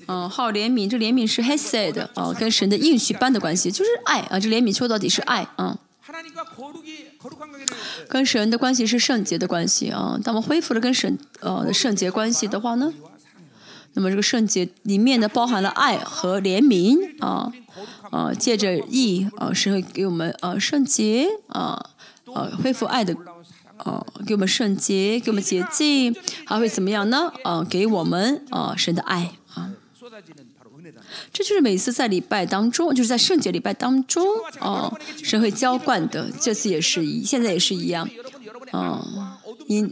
[0.07, 5.80] 嗯，好怜悯，这怜悯是 hesed 啊，跟神的应许般的关系，就是爱啊，这怜悯说到底是爱啊。
[8.07, 12.93] 跟神的关系是圣洁的关系啊当我们恢复了跟神呃的圣洁关系的话呢
[13.93, 17.51] 那么这个圣洁里面呢包含了爱和怜悯啊
[18.11, 21.89] 啊借着意啊神会给我们啊圣洁啊
[22.34, 23.13] 啊恢复爱的
[23.78, 26.15] 啊给我们圣洁给我们洁净
[26.45, 29.72] 还会怎么样呢啊给我们啊神的爱啊
[31.32, 34.26] 这就是每次在礼拜当中，就是在圣洁礼拜当中
[34.60, 34.91] 哦，
[35.24, 36.30] 神会浇灌的。
[36.39, 38.10] 这次也是一，现在也是一样，
[38.74, 39.01] 嗯。
[39.68, 39.91] 因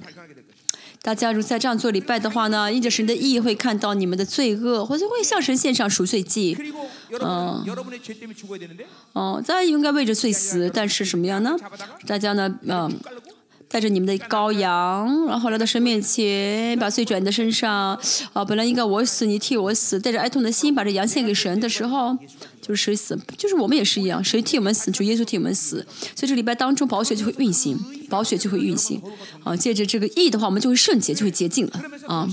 [1.03, 6.57] 大家如在这样做礼拜的话呢，因着神的意会看到你们的罪恶，或者会向神献上赎罪祭，
[7.21, 7.63] 嗯，
[9.13, 11.55] 哦，大家应该为着罪死，但是什么样呢？
[12.07, 12.91] 大家呢，嗯。
[13.69, 17.99] 带着你们的羔羊，然后来到神面前，把罪转在身上。
[18.31, 22.17] 啊，本来应该我死，你替我死，带着哀痛的心，把这羊献给神的时候，
[22.61, 25.85] 就是谁死，就是我们也是一样，谁替我们死，主耶稣替我们死。
[26.15, 27.77] 所以这礼拜当中，宝血就会运行，
[28.09, 29.01] 宝血就会运行。
[29.43, 31.81] 啊，借着这个意的话，我们就会圣洁，就会洁净了。
[32.07, 32.27] 啊。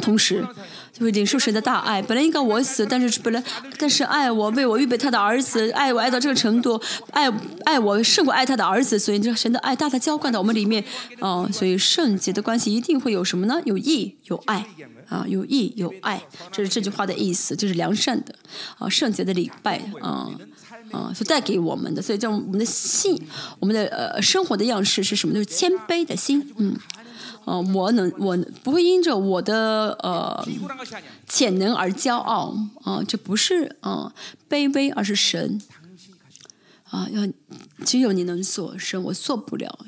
[0.00, 0.46] 同时，
[0.92, 2.00] 就会领受神的大爱。
[2.02, 3.42] 本来应该我死，但是本来
[3.78, 6.80] 但是爱我为我预备他的儿子，爱我爱到这个程度，
[7.10, 7.30] 爱
[7.64, 10.84] 爱我胜过爱他的儿子，所以这神的爱大大浇灌到我们里面，
[11.20, 13.60] 嗯、所以圣洁的关系一定会有什么呢？
[13.64, 14.66] 有义，有爱。
[15.08, 16.20] 啊，有义有爱，
[16.50, 18.34] 这是这句话的意思，就是良善的，
[18.76, 20.28] 啊，圣洁的礼拜，啊，
[20.90, 23.16] 啊，所带给我们的，所以叫我们的信，
[23.60, 25.32] 我们的呃生活的样式是什么？
[25.32, 26.76] 就是谦卑的心，嗯，
[27.46, 30.44] 啊，我能，我不会因着我的呃
[31.28, 32.56] 潜能而骄傲。
[32.82, 34.12] 啊，这不是啊，
[34.50, 35.62] 卑微而是神。
[36.90, 37.22] 啊，要，
[37.84, 39.78] 只有你能做神，我做不了。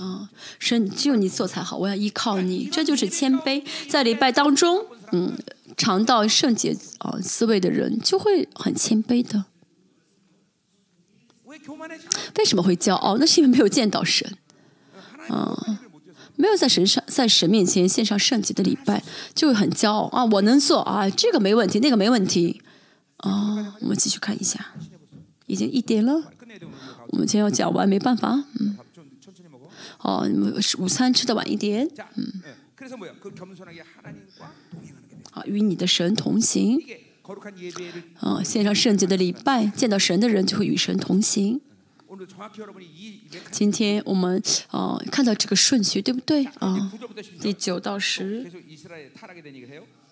[0.00, 1.76] 啊，神，只有你做才好。
[1.76, 3.64] 我要依靠你，这就是谦卑。
[3.88, 5.36] 在礼拜当中，嗯，
[5.76, 9.46] 尝到圣洁啊滋味的人就会很谦卑的。
[12.36, 13.18] 为什么会骄傲？
[13.18, 14.36] 那是因为没有见到神。
[15.28, 15.78] 嗯。
[16.38, 19.02] 没有在神上在神面前献上圣洁的礼拜
[19.34, 22.62] 就会很骄傲啊我能做啊这个没问题那个没问题。
[23.18, 24.72] 啊我们继续看一下
[25.46, 26.12] 已经一点了。
[27.08, 28.78] 我们今天要讲完没办法嗯。
[29.98, 30.28] 哦
[30.78, 32.32] 午餐吃的晚一点嗯。
[35.32, 36.80] 啊与你的神同行。
[38.20, 41.60] 啊献上圣洁的礼拜见到神的人就会与神同行。
[43.50, 46.44] 今天我们哦看到这个顺序对不对？
[46.58, 46.90] 啊，
[47.40, 48.50] 第九到十，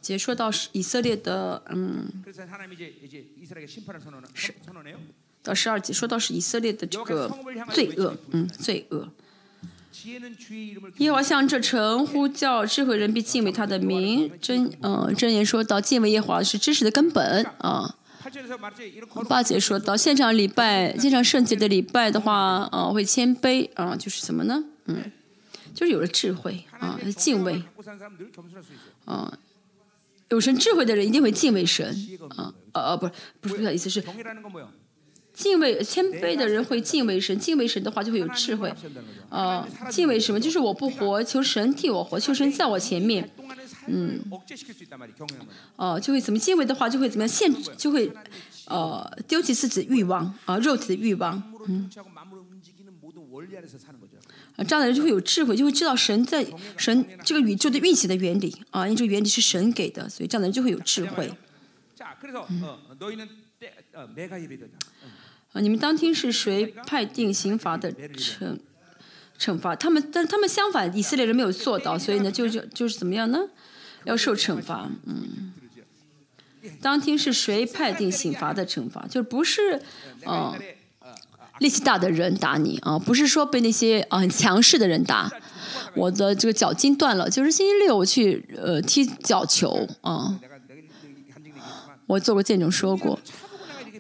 [0.01, 2.07] 结束到是以色列的嗯，
[4.35, 4.55] 是
[5.43, 7.29] 到十二节，说到是以色列的这个
[7.73, 9.09] 罪恶，嗯，罪恶。
[10.99, 17.97] 耶和华向这城呼叫，智慧人必敬畏他的名，真嗯真言说到敬畏耶和华是知识的根本啊。
[19.29, 24.65] 八杰说到：现场礼拜、现场圣洁的礼拜的话，呃，会谦卑，啊，就是什么呢？
[24.87, 25.11] 嗯，
[25.75, 27.63] 就是有了智慧，啊，敬畏，
[29.05, 29.39] 啊，
[30.31, 31.87] 有神智慧的人一定会敬畏神，
[32.37, 34.03] 啊，呃，不是，不是，不好意思，是
[35.33, 38.73] 敬畏、谦卑的人会敬畏神，敬畏神的话就会有智慧，
[39.29, 40.41] 啊，敬畏什么？
[40.41, 43.31] 就是我不活，求神替我活，求神在我前面。
[43.87, 44.21] 嗯，
[45.77, 46.39] 哦，就会怎么？
[46.39, 47.29] 敬畏的话就会怎么样？
[47.29, 48.13] 限就会，
[48.67, 51.43] 呃，丢弃自己的欲望啊，肉体的欲望。
[51.67, 51.91] 嗯，
[54.67, 58.87] 这样的人就会有智慧，就会知道神在神这个宇宙的运行的原理啊。
[58.87, 61.31] 因为这个原理是神给的，所以这样的人就会有智慧。
[65.53, 68.59] 嗯，你们当天是谁判定刑罚的惩
[69.39, 69.77] 惩罚？
[69.77, 73.41] 他们，但他们相反，以色列人没有做到，所以呢，就就就是怎么样呢？
[74.07, 75.53] 要受惩罚，嗯，
[76.81, 79.05] 当天是谁判定刑罚的惩罚？
[79.07, 79.83] 就是不是，
[80.25, 80.55] 嗯，
[81.59, 82.99] 力气大的人打你啊？
[82.99, 85.31] 不是说被那些啊很强势的人打。
[85.95, 90.39] 我的这个脚筋断了，就是星期六我去呃踢脚球啊，
[92.07, 93.19] 我做过见证说过，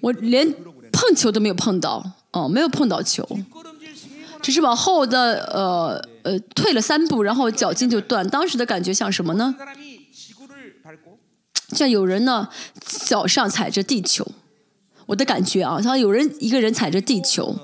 [0.02, 0.54] 我连
[0.92, 3.26] 碰球都没有碰到，哦，没有碰到球，
[4.42, 8.28] 只是往后的呃呃退了三步，然后脚筋就断。
[8.28, 9.54] 当时的感觉像什么呢？
[11.68, 12.48] 像有人呢
[12.84, 14.26] 脚上踩着地球。
[15.06, 17.56] 我的感觉啊像有人一个人踩着地球。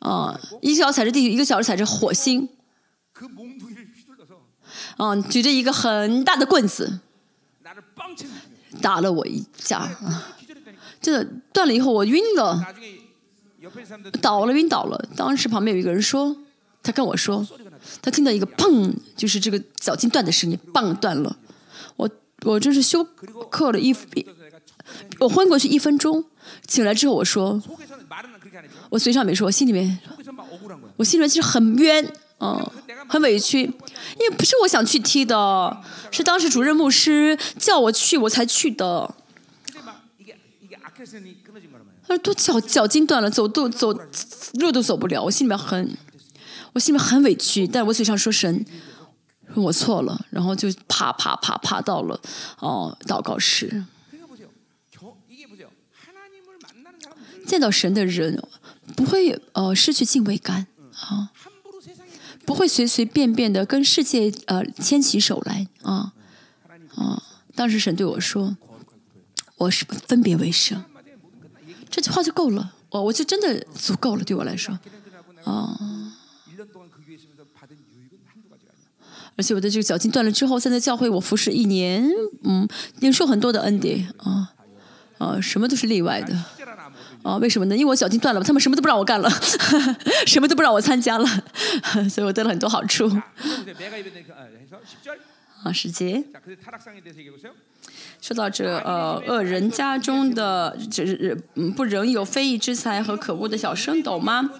[0.00, 2.48] 啊一脚踩着地球一个脚踩着火星。
[4.96, 7.00] 啊举着一个很大的棍子。
[8.80, 10.36] 打了我一下啊
[11.02, 12.64] 真的断了以后我晕了。
[14.20, 15.08] 倒了晕倒了。
[15.16, 16.36] 当时旁边有一个人说
[16.82, 17.46] 他跟我说
[18.02, 21.36] 他听到一个砰就是这个脚筋断的声音棒断了。
[22.42, 23.04] 我真是休
[23.50, 23.94] 克了一，
[25.18, 26.24] 我昏过去一分钟，
[26.66, 27.62] 醒来之后我说，
[28.88, 29.98] 我嘴上没说，心里面，
[30.96, 32.10] 我心里面其实很冤，
[32.40, 32.70] 嗯，
[33.08, 39.14] 很委屈，因为不是我想去踢的，是当时主任牧师叫我去，我才去的。
[42.08, 43.92] 他说都脚脚筋断了，走都走
[44.54, 45.96] 路都走不了，我心里面很，
[46.72, 48.64] 我心里面很委屈，但我嘴上说神。
[49.54, 52.20] 我错了，然后就啪啪啪啪到了
[52.58, 53.84] 哦祷告室。
[57.46, 58.40] 见到神的人
[58.94, 61.32] 不会呃失去敬畏感啊，
[62.46, 66.12] 不会随随便便的跟世界呃牵起手来啊
[66.94, 67.22] 啊！
[67.56, 68.56] 当时神对我说
[69.56, 70.84] ：“我是分别为圣。”
[71.90, 74.78] 这句话就够了，我我就真的足够了，对我来说，
[75.44, 75.99] 啊。
[79.40, 82.06] 而且我的这个脚筋断了之后，现在教会我服侍一年，
[82.44, 82.68] 嗯，
[82.98, 84.52] 领受很多的恩典啊
[85.16, 86.34] 啊，什么都是例外的
[87.22, 87.38] 啊？
[87.38, 87.74] 为什么呢？
[87.74, 89.30] 因为我脚筋断了，他们什么都不让我干了，
[90.28, 91.26] 什么都不让我参加了，
[92.10, 93.08] 所以我得了很多好处。
[95.64, 96.22] 啊，时间。
[98.20, 101.04] 说到这，呃，恶人家中的，这，
[101.54, 104.50] 嗯，不仁有非义之财和可恶的小升斗吗？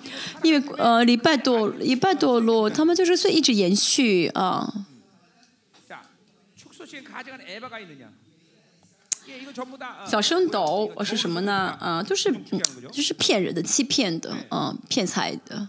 [0.42, 4.86] 因为，呃，礼拜多，礼拜多路，他们就是一直延续啊。
[10.06, 11.76] 小升斗是什么呢？
[11.78, 12.34] 啊，就是，
[12.90, 15.68] 就是骗人的、欺骗的，啊，骗财的。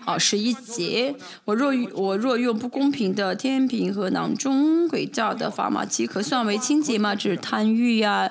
[0.00, 1.14] 好十一节，
[1.44, 7.14] 我若我若用不公平的天平和囊中诡诈的砝码，即可算为清洁吗？
[7.14, 8.30] 这是贪欲呀，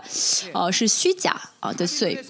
[0.53, 2.23] 哦，是虚假啊的罪。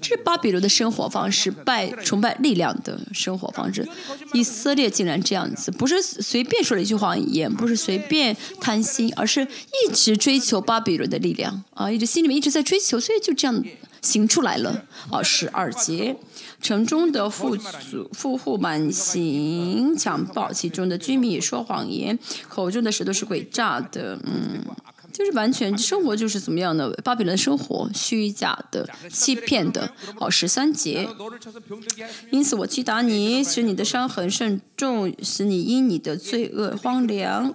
[0.00, 3.86] 这是巴比伦的生活方式，拜崇拜力量的生活方式。
[4.32, 13.64] 以色列竟然这样子，不是随便说了一句谎言，不是随便贪心，而是一直追求巴比伦的力量啊，一直心里面一直在追求，所以就这样。
[14.02, 15.22] 行出来了啊。
[15.22, 16.16] 十二节，
[16.60, 22.18] 城中的富足富户满行强暴，其中的居民也说谎言，
[22.48, 24.62] 口中的舌头是鬼炸的，嗯。
[25.20, 31.06] 就是完全生活就是怎么样的巴比伦生活虚假的欺骗的哦十三节，
[32.30, 37.54] 因此我击打你使你的伤痕甚重使你因你的罪恶荒凉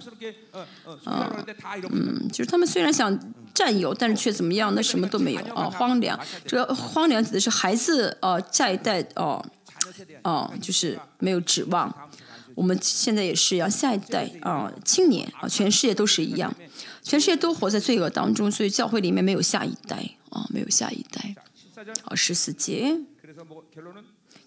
[1.05, 1.43] 啊
[1.89, 3.19] 嗯就是他们虽然想
[3.51, 6.19] 占有但是却怎么样那什么都没有啊荒凉。
[6.45, 9.43] 这个荒凉指的是孩子哦下一代哦
[10.23, 11.91] 哦就是没有指望。
[12.53, 16.55] 我们现在也是一样下一代啊青年啊全世界都是一样。
[17.05, 19.95] 全世界都活在罪恶当中，所以教会里面没有下一代
[20.31, 21.35] 啊，没有下一代。
[21.75, 22.97] 14절啊，十四节。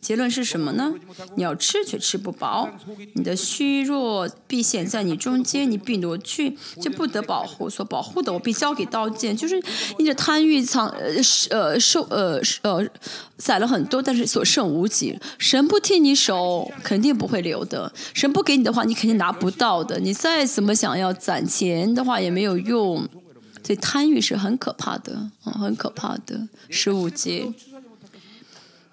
[0.00, 0.94] 结论是什么呢？
[1.36, 2.68] 你要吃却吃不饱，
[3.14, 9.36] 你的虚弱必显在你中间，你必夺去就不得保护所保护的，我必交给刀剑。
[9.36, 9.60] 就是
[9.98, 11.10] 你的贪欲藏呃
[11.50, 12.86] 呃受呃呃
[13.36, 15.18] 攒了很多，但是所剩无几。
[15.36, 17.92] 神不替你守，肯定不会留的。
[18.14, 19.98] 神不给你的话，你肯定拿不到的。
[19.98, 23.06] 你再怎么想要攒钱的话，也没有用。
[23.64, 27.52] 所以贪欲是很可怕的，嗯，很可怕的，十五节。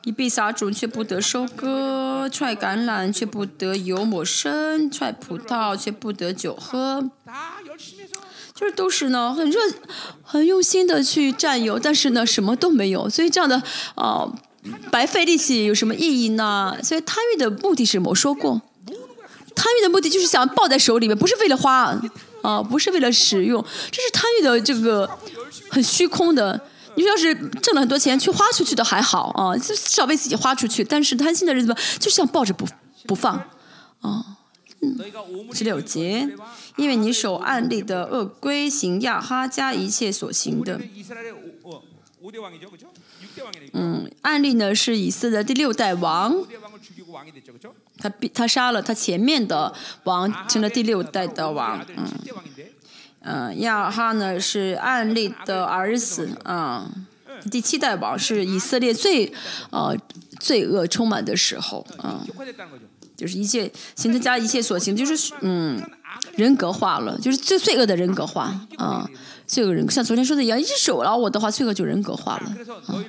[0.06, 7.10] 你被撒种却不得收割，踹橄榄却不得油抹身，踹葡萄却不得酒喝。
[8.54, 9.60] 就是都是呢，很热，
[10.22, 13.62] 很用心的去占有，但是呢，什么都没有，所以这样的
[13.96, 14.32] 啊
[14.92, 16.78] 白费力气有什么意义呢？
[16.84, 18.12] 所以贪欲的目的是什么？
[18.12, 18.62] 我说过，
[19.56, 22.00] 贪欲的目的就是想抱在手里面，不是为了花，
[22.44, 25.10] 啊，不是为了使用，这是贪欲的这个
[25.70, 26.62] 很虚空的。
[26.96, 30.84] 你说要是挣了很多钱去花出去的还好啊，至少为自己花出去。
[30.84, 32.66] 但是贪心的日子就像抱着不
[33.06, 33.36] 不放
[34.02, 34.38] 啊。
[35.52, 36.30] 十、六节，
[36.76, 40.80] 因为你守案例的恶规行亚哈加一切所行的。
[43.74, 46.36] 嗯，案例呢是以色列第六代王，
[47.98, 49.74] 他他杀了他前面的
[50.04, 52.06] 王，成了第六代的王，嗯。
[53.26, 56.90] 嗯，亚哈呢是暗利的儿子啊，
[57.52, 59.34] 第七代王是以色列最
[59.72, 59.98] 呃
[60.40, 62.22] 罪恶充满的时候啊，
[63.18, 65.82] 就是一切行的加一切所行，就是嗯
[66.36, 69.10] 人格化了，就是最罪恶的人格化啊。
[69.48, 72.56] 罪恶人格，像昨天说的一样，一手捞我的话，罪恶就人格化了
[72.88, 73.04] 啊。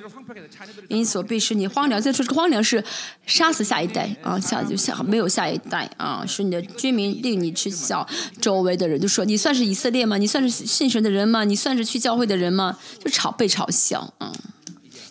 [0.87, 2.01] 因此，我必使你荒凉。
[2.01, 2.83] 再说，这个荒凉是
[3.25, 6.23] 杀死下一代啊，下就下没有下一代啊。
[6.25, 8.07] 使你的居民令你去笑，
[8.39, 10.17] 周围的人就说你算是以色列吗？
[10.17, 11.43] 你算是信神的人吗？
[11.43, 12.77] 你算是去教会的人吗？
[12.99, 14.31] 就嘲被嘲笑啊。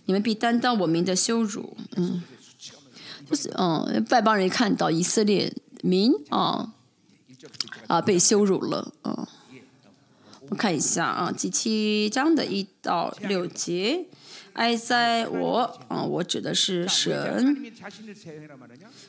[0.05, 2.23] 你们必担当我民的羞辱，嗯，
[3.29, 6.73] 就是嗯，外邦人看到以色列民啊
[7.89, 9.27] 啊被羞辱了，嗯。
[10.49, 14.07] 我看一下啊，第七章的一到六节，
[14.53, 17.73] 哀哉我啊，我指的是神，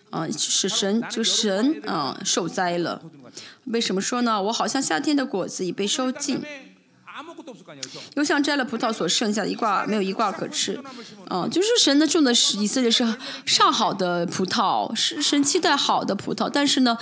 [0.10, 3.02] 啊是神，这个神啊受灾了。
[3.66, 4.42] 为什么说呢？
[4.42, 6.42] 我好像夏天的果子已被收尽，
[8.16, 10.82] 又像摘了葡萄所剩下的一挂没有一挂可吃。
[11.30, 13.06] 嗯，就是神的种的是以色列是
[13.46, 16.98] 上好的葡萄，是神期待好的葡萄，但是呢，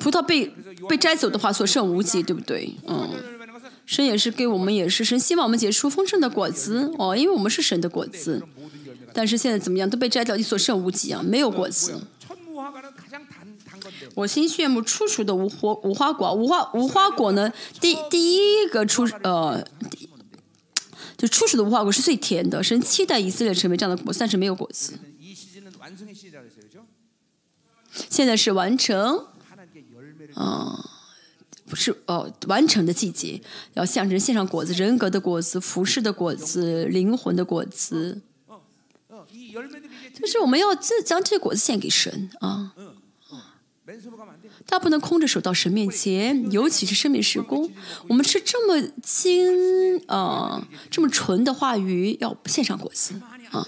[0.00, 0.46] 葡萄被
[0.88, 2.74] 被摘走的话所剩无几，对不对？
[2.86, 3.31] 嗯。
[3.92, 8.42] 神也是给我们也是神希望我们结出丰盛的果子哦因为我们是神的果子。
[9.12, 12.00] 但是现在怎么样都被摘掉一所剩无几啊没有果子。
[14.14, 17.52] 我心羡目初熟的无花无花果无花无花果呢
[17.82, 19.62] 第第一个初呃
[21.18, 24.98] 就初始的无花果是最甜的神期待以色列成为这样的果但是没有果子。
[28.08, 29.26] 现在是完成
[30.36, 30.82] 嗯
[31.72, 33.40] 不是呃完成的季节，
[33.72, 38.20] 要向神献上果子，人格的果子，服饰的果子，灵魂的果子。
[40.14, 42.74] 就是我们要这将这果子献给神啊。
[44.66, 47.70] 他不能空着手到神面前，尤其是生命时工。
[48.06, 53.14] 我们吃这么精啊、这么纯的话语，要献上果子
[53.50, 53.66] 啊，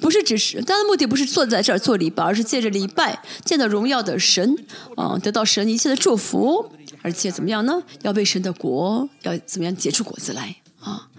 [0.00, 4.56] 不是只是他的目的不是坐在这儿做礼拜，而是借着礼拜见到荣耀的神
[4.96, 6.70] 啊，得到神一切的祝福，
[7.04, 7.82] 而且怎么样呢？
[8.00, 11.10] 要为神的国要怎么样结出果子来啊？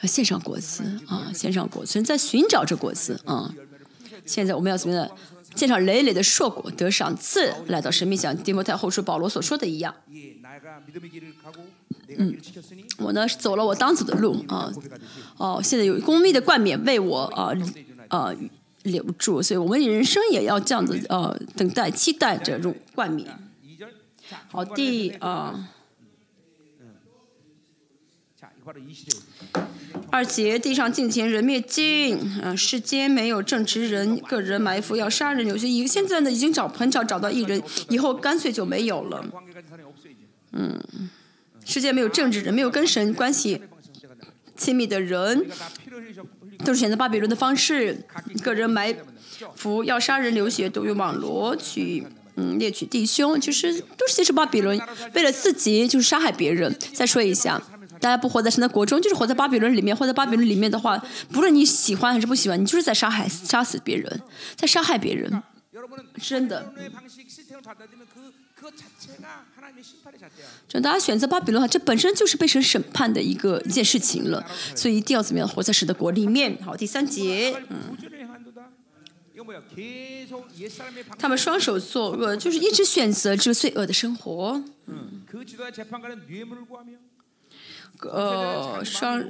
[0.00, 1.32] 要献上果子啊？
[1.34, 3.52] 献上果子，人在寻找这果子啊。
[4.24, 5.10] 现在我们要怎么样？
[5.56, 8.40] 献上累累的硕果，得赏赐，来到神面前。
[8.44, 9.92] 丁摩太后说保罗所说的一样。
[12.16, 12.38] 嗯，
[12.98, 14.72] 我呢走了我当走的路啊。
[15.38, 17.52] 哦，现在有公义的冠冕为我啊
[18.08, 18.32] 啊
[18.84, 23.26] 留住，所以我们人生也要这样子啊等待、期待这种冠冕。
[24.48, 25.68] 好的啊，
[30.10, 32.18] 二节地上尽情人灭尽，
[32.56, 39.24] 世间没有正直人，个人埋伏要杀人流血，一个现在呢已经找很少找到一人，以后干脆就没有了。
[40.52, 40.80] 嗯，
[41.64, 43.62] 世间没有正直人，没有跟神关系
[44.56, 45.46] 亲密的人，
[46.64, 48.04] 都是选择巴比伦的方式，
[48.42, 48.94] 个人埋
[49.56, 52.06] 伏要杀人流血都用网络去。
[52.36, 54.80] 嗯猎取弟兄其实都是些是巴比伦
[55.14, 56.74] 为了自己就是杀害别人。
[56.92, 57.60] 再说一下
[58.00, 64.22] 大家不活在神的国中就是活在巴比伦里面活在巴比伦里面的话不论你喜欢还是不喜欢你就是在杀害杀死别人
[64.56, 65.42] 在杀害别人。
[66.20, 66.72] 真的。
[70.68, 74.44] 就大家选择巴比伦哈这本身就是被神审判的一个一件事情了。
[74.74, 76.56] 所以一定要怎么样活在神的国里面。
[76.62, 77.96] 好第三节嗯。
[81.18, 84.62] 他们双手作恶，就是一直选择这个罪恶的生活。
[84.86, 85.22] 嗯，
[88.10, 89.22] 呃，双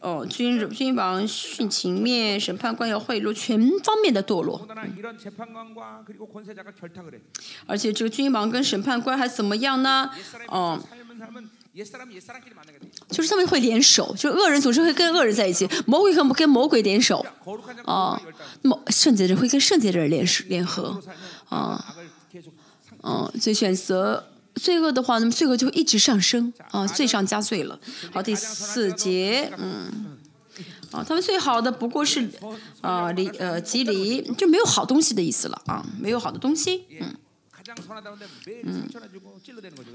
[0.00, 4.66] 哦，君君王殉情面，审判官要贿赂全方面的堕落，
[7.66, 10.10] 而且这个君王跟审判官还怎么样呢？
[10.50, 10.82] 嗯。
[11.74, 17.26] 就是他们会联手，就是恶人总是会跟恶人在一起，魔鬼跟跟魔鬼联手。
[17.84, 18.20] 啊，
[18.62, 21.02] 那么圣洁人会跟圣洁人联联合。
[21.48, 21.84] 啊，
[23.40, 27.78] 所以选择罪恶的话，那么罪恶就会一直上升啊，罪上加罪了。
[28.12, 29.52] 好，第四节。
[29.58, 30.18] 嗯。
[30.92, 32.30] 啊，他们最好的不过是
[32.80, 36.84] 啊，离呃，吉离就没有好东西的意思了啊，没有好的东西。
[37.00, 37.12] 嗯。
[38.64, 38.86] 嗯，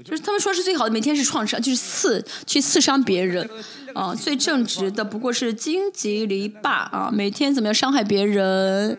[0.04, 3.48] 就是他们说是最好的，每天是创伤，就是刺去刺伤别人，
[3.94, 8.98] 啊，最正直的不过是荆棘篱笆啊，每天怎么样伤害别人，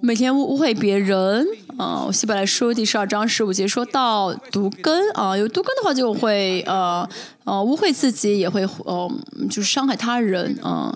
[0.00, 1.46] 每天污污秽别人，
[1.78, 7.08] 啊，我们先来说第十二章十五节，说到毒根啊，有毒根的话就会呃
[7.44, 9.10] 呃污秽自己，也会呃
[9.48, 10.94] 就是伤害他人啊，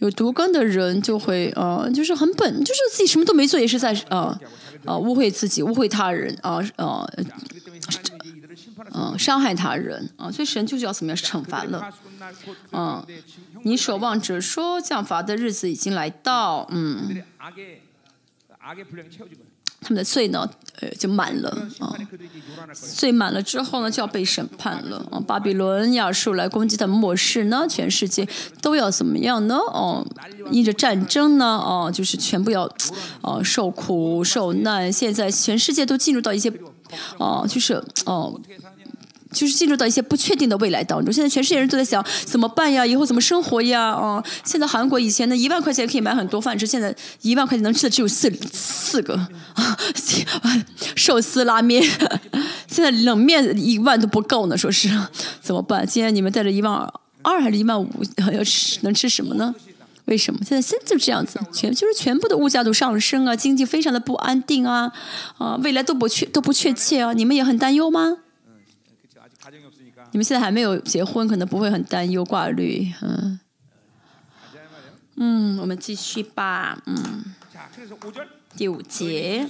[0.00, 4.36] 有毒根的人就会啊就是很本，就是自己什么都没做，也是在啊。
[4.84, 7.06] 呃，误会自己，误会他人，啊啊，
[8.92, 11.92] 嗯，伤害他人，啊，所以神就是要怎么样惩罚了，
[12.72, 13.04] 嗯，
[13.64, 17.22] 你守望者说降罚的日子已经来到，嗯。
[19.80, 20.48] 他们的罪呢，
[20.80, 21.48] 呃，就满了
[21.78, 21.94] 啊！
[22.74, 25.20] 罪满了之后呢，就要被审判了啊！
[25.20, 28.28] 巴比伦、亚述来攻击他们，末世呢，全世界
[28.60, 29.56] 都要怎么样呢？
[29.56, 30.04] 哦，
[30.50, 32.68] 因着战争呢，哦，就是全部要，
[33.22, 34.92] 哦，受苦受难。
[34.92, 36.52] 现在全世界都进入到一些，
[37.18, 37.74] 哦，就是
[38.04, 38.40] 哦。
[39.32, 41.12] 就是进入到一些不确定的未来当中。
[41.12, 42.86] 现在全世界人都在想怎么办呀？
[42.86, 43.90] 以后怎么生活呀？
[43.90, 49.14] 啊、现在韩国以前呢一万块钱可以买很多饭吃，现在一万块钱能吃的只有四四个
[49.54, 49.78] 啊，
[50.96, 51.82] 寿司拉面，
[52.66, 54.88] 现在冷面一万都不够呢，说是
[55.40, 55.86] 怎么办？
[55.86, 56.90] 今天你们带着一万
[57.22, 57.88] 二还是一万五
[58.32, 59.54] 要吃能吃什么呢？
[60.06, 61.38] 为什么现在现在就这样子？
[61.52, 64.90] 全就是全部的物价都上升啊，经济非常的不安定啊，
[65.36, 68.16] 啊，未来都不确都不确切啊，你们也很担忧吗？
[70.12, 73.40] 你们现在还没有结婚可能不会很担忧挂虑嗯。
[75.16, 77.34] 嗯我们继续吧嗯。
[78.56, 79.46] 第五节。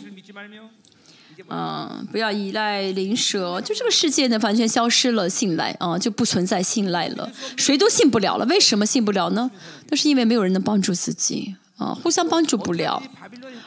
[1.49, 7.31] 嗯不要依赖灵蛇就这个世界呢完全消失了信赖啊就不存在信赖了。
[7.57, 9.49] 谁都信不了了为什么信不了呢？
[9.89, 13.01] 那是因为没有人能帮助自己啊互相帮助不了。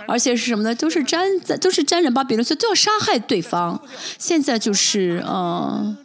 [0.06, 0.76] 而且是什么呢？
[0.76, 3.82] 都是沾在都是沾染吧比如说都要杀害对方。
[4.18, 5.96] 现在就是嗯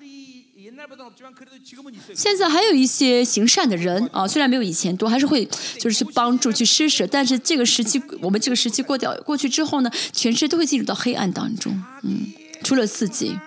[2.14, 5.44] 现在还有一些行善的人啊虽然没有以前多还是会
[5.78, 11.72] 就是去帮助去施舍但是这个时期我们这个时期过掉过去之后呢全世界都会进入到黑暗当中
[12.02, 12.26] 嗯
[12.62, 13.38] 除了自己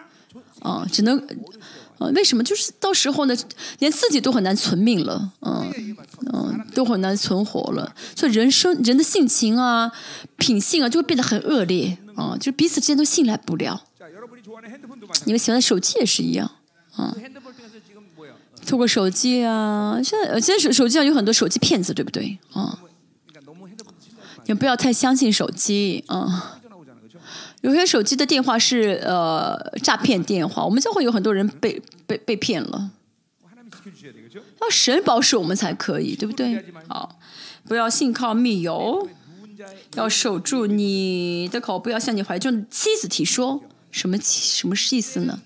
[0.62, 1.18] 啊只能
[1.98, 2.44] 啊为什么？
[2.44, 3.36] 就是到时候呢
[3.80, 5.98] 连自己都很难存命了嗯
[6.32, 7.94] 嗯都很难存活了。
[8.16, 9.92] 所以人生人的性情啊
[10.38, 13.84] 品性啊就会变得很恶劣啊就彼此之间都信赖不了。
[15.26, 16.50] 你们喜欢的手机也是一样。
[16.98, 17.14] 嗯。
[18.66, 20.00] 透过手机啊。
[20.04, 22.38] 现在现在手手机上有很多手机骗子对不对？
[22.54, 22.80] 啊
[24.46, 26.42] 你不要太相信手机嗯。
[27.62, 32.92] 有些手机的电话是呃诈骗电话我们就会有很多人被被被骗了。
[34.62, 36.66] 要神保守我们才可以对不对？
[36.88, 37.20] 好。
[37.68, 39.08] 不要信靠密友
[39.94, 43.62] 要守住你的口不要向你怀中的妻子提说
[43.92, 45.40] 什么什么意思呢？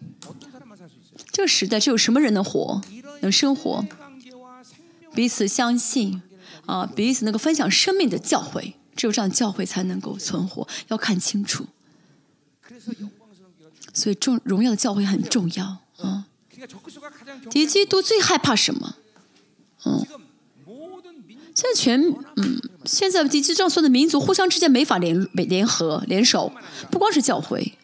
[1.34, 2.80] 这个时代只有什么人能活，
[3.22, 3.84] 能生活？
[5.15, 6.22] 彼此相信，
[6.68, 10.68] 啊，彼此能够分享生命的教诲，只有这样教诲才能够存活。
[10.89, 11.65] 要看清楚，
[13.91, 16.27] 所以重荣耀的教诲很重要啊。
[17.49, 18.95] 敌基督最害怕什么？
[19.85, 20.05] 嗯，
[21.55, 21.99] 现在全
[22.38, 26.53] 嗯，现在敌基督上所有的民族互相之间没法联联合联手，
[26.91, 27.77] 不光是教会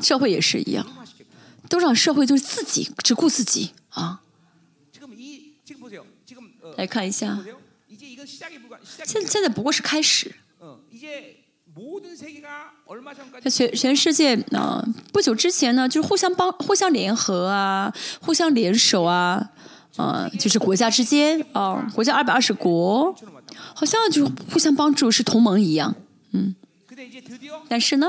[0.00, 0.86] 社会也是一样
[1.68, 4.20] 都让社会就是自己只顾自己啊。
[6.76, 7.38] 来看一下
[8.82, 10.34] 现现在不过是开始。
[13.42, 14.82] 在全全世界啊
[15.12, 19.50] 不久之前呢就是互相帮互相联合啊互相联手啊
[19.96, 23.14] 啊就是国家之间啊国家二百二十国
[23.74, 25.94] 好像就互相帮助是同盟一样
[26.32, 26.54] 嗯。
[27.68, 28.08] 但是呢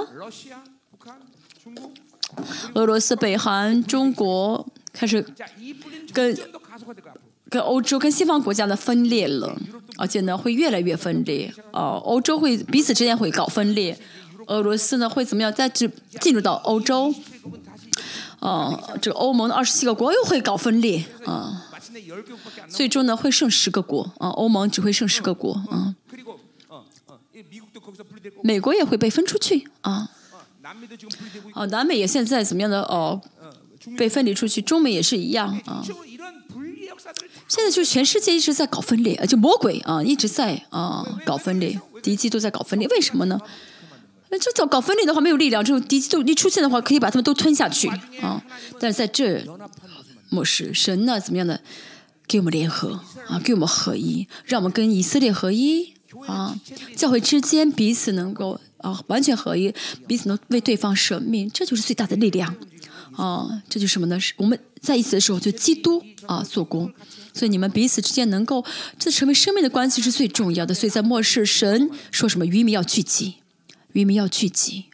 [2.74, 5.26] 俄罗斯北韩中国开始
[6.14, 6.38] 跟
[7.50, 9.56] 跟欧洲跟西方国家的分裂了
[9.98, 13.98] 而且呢会越来越分裂哦欧洲会彼此之间会搞分裂
[14.48, 15.90] 俄罗斯呢会怎么样再次
[16.20, 17.14] 进入到欧洲
[18.40, 21.64] 哦这个欧盟的二十七个国又会搞分裂啊。
[22.70, 25.96] 最终呢会剩十个国啊欧盟只会剩十个国啊。
[28.44, 30.10] 美国也会被分出去啊
[31.54, 33.22] 哦，南美也现在怎么样的哦？
[33.98, 35.84] 被分离出去，中美也是一样啊。
[37.48, 43.40] 现在就全世界一直在搞分裂，就魔鬼啊，一直在啊搞分裂，敌基都在搞分裂，为什么呢？
[44.30, 47.88] 那这搞搞分裂的话没有力量，这种敌基都一出现的话，可以把他们都吞下去
[48.22, 48.44] 啊。
[48.78, 49.42] 但是在这，
[50.30, 51.62] 末世神呢怎么样的，
[52.28, 53.00] 给我们联合
[53.30, 55.94] 啊，给我们合一，让我们跟以色列合一
[56.28, 56.60] 啊，
[56.94, 59.74] 教会之间彼此能够啊，完全合一，
[60.08, 62.56] 彼此能为对方舍命，这就是最大的力量
[63.18, 63.62] 啊！
[63.68, 64.18] 这就什么呢？
[64.18, 66.94] 是我们在一起的时候，就基督啊做工。
[67.34, 68.64] 所以你们彼此之间能够
[68.98, 70.74] 这成为生命的关系是最重要的。
[70.74, 73.36] 所以，在末世，神说什么渔民要聚集，
[73.92, 74.86] 渔民要聚集，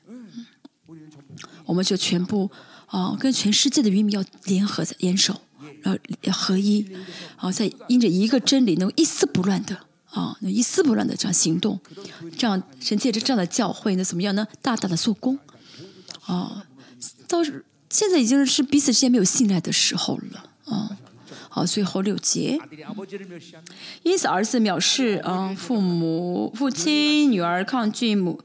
[1.66, 2.50] 我们就全部
[2.88, 5.42] 啊跟全世界的渔民要联合在联手，
[5.84, 6.88] 然后要合一
[7.36, 9.86] 啊，在因着一个真理能一丝不乱的。
[10.14, 11.80] 啊，那一丝不乱的这样行动，
[12.38, 14.48] 这样，神借着这样的教诲，那怎么样呢？
[14.62, 15.40] 大大的做工，
[16.26, 16.66] 啊，
[17.28, 17.44] 到
[17.90, 20.98] 现在已经是彼此之间没有信赖的时候了，啊，
[21.50, 22.60] 好，最后六节，
[24.04, 28.40] 因此儿子藐视啊，父母、父亲、女儿抗拒母，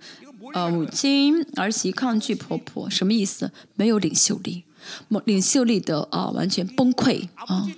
[0.54, 3.52] 呃，母亲、儿媳抗拒婆婆，什么意思？
[3.74, 4.64] 没有领袖力，
[5.08, 7.68] 领领袖力的啊，完全崩溃啊。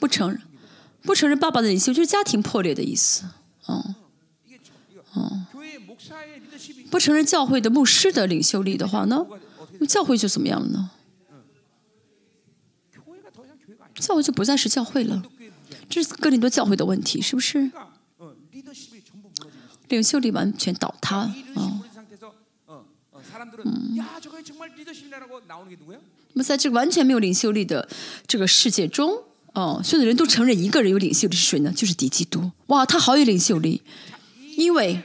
[0.00, 0.40] 不承认
[1.02, 3.24] 不承认爸爸的领袖就是家庭破裂的意思
[3.66, 3.94] 哦
[5.12, 5.46] 哦
[6.90, 9.26] 不承认教会的牧师的领袖力的话呢
[9.78, 10.90] 那教会就怎么样了呢？
[13.94, 15.22] 教会就不再是教会了
[15.88, 17.70] 这是哥林多教会的问题是不是？
[19.88, 21.82] 领袖力完全倒塌啊嗯。
[26.32, 27.88] 那么在这个完全没有领袖力的
[28.26, 29.24] 这个世界中
[29.54, 31.72] 哦，所有的人都承认一个人有领袖力是谁呢？
[31.74, 32.50] 就是敌基督。
[32.66, 33.82] 哇，他好有领袖力，
[34.56, 35.00] 因为，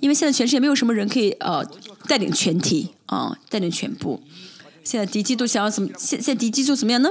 [0.00, 1.64] 因为现在全世界没有什么人可以呃
[2.06, 4.22] 带领全体啊，带领全部。
[4.84, 5.88] 现在敌基督想要怎么？
[5.98, 7.10] 现现在敌基督怎么样呢？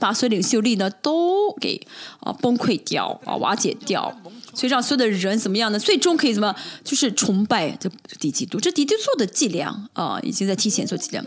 [0.00, 1.86] 把所有领袖力呢都给
[2.20, 4.18] 啊崩溃掉啊，瓦解掉。
[4.54, 5.78] 所以让所有的人怎么样呢？
[5.78, 6.54] 最终可以怎么？
[6.82, 8.60] 就是崇拜这敌基督。
[8.60, 11.24] 这敌基督的伎俩啊、已经在提前做伎俩。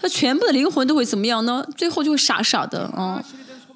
[0.00, 1.66] 那全部的灵魂都会怎么样呢？
[1.76, 3.24] 最后就会傻傻的啊。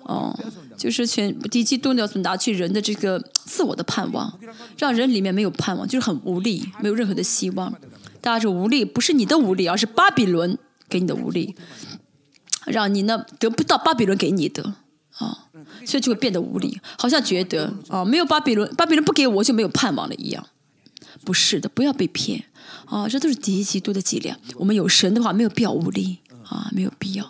[0.05, 0.37] 哦，
[0.77, 4.37] 就是全敌基督呢，要拿去人的这个自我的盼望，
[4.77, 7.73] 让人里面没有盼望，就是很无力，没有任何的希望。
[8.21, 10.59] 大家说无力，不是你的无力，而是巴比伦
[10.89, 11.55] 给你的无力，
[12.67, 14.75] 让你呢得不到巴比伦给你的
[15.19, 15.47] 啊，
[15.85, 20.47] 所以就会变得无力，好像觉得啊，没有巴比伦，巴比伦不给我就没有盼望了一样。
[21.25, 22.45] 不是的，不要被骗
[22.87, 24.37] 啊，这都是敌基督的伎俩。
[24.57, 26.19] 我们有神的话，没有必要无力
[26.49, 27.25] 啊，没有必要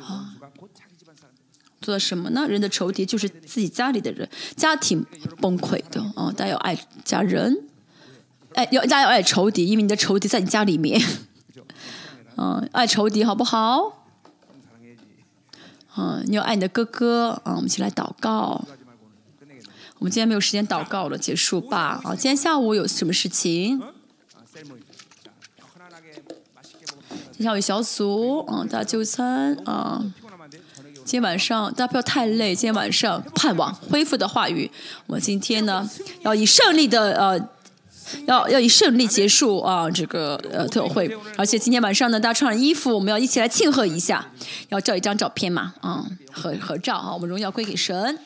[0.00, 0.34] 啊。
[1.80, 2.46] 做到什么呢？
[2.48, 5.04] 人的仇敌就是自己家里的人，家庭
[5.40, 6.32] 崩溃的啊。
[6.36, 7.64] 大家要爱家人，
[8.54, 11.00] 爱要大家要爱仇敌，因为你的仇敌在你家里面。
[12.36, 14.05] 嗯，爱仇敌好不好？
[15.96, 18.64] 嗯你要爱你的哥哥啊我们一起来祷告。
[19.98, 22.00] 我们今天没有时间祷告了结束吧。
[22.04, 23.80] 啊今天下午有什么事情？
[27.32, 30.04] 今天下午有小组啊大就餐啊
[30.96, 34.70] 今天晚上大家不要太累今天晚上盼望恢复的话语
[35.06, 35.88] 我今天呢
[36.22, 37.38] 要以胜利的呃
[38.26, 41.10] 要要以胜利结束啊这个呃特会。
[41.36, 44.26] 而且今天晚上呢，大家穿上衣服，我们要一起来庆贺一下，
[44.68, 48.18] 要照一张照片嘛，嗯、合合照啊，我们荣耀归给神。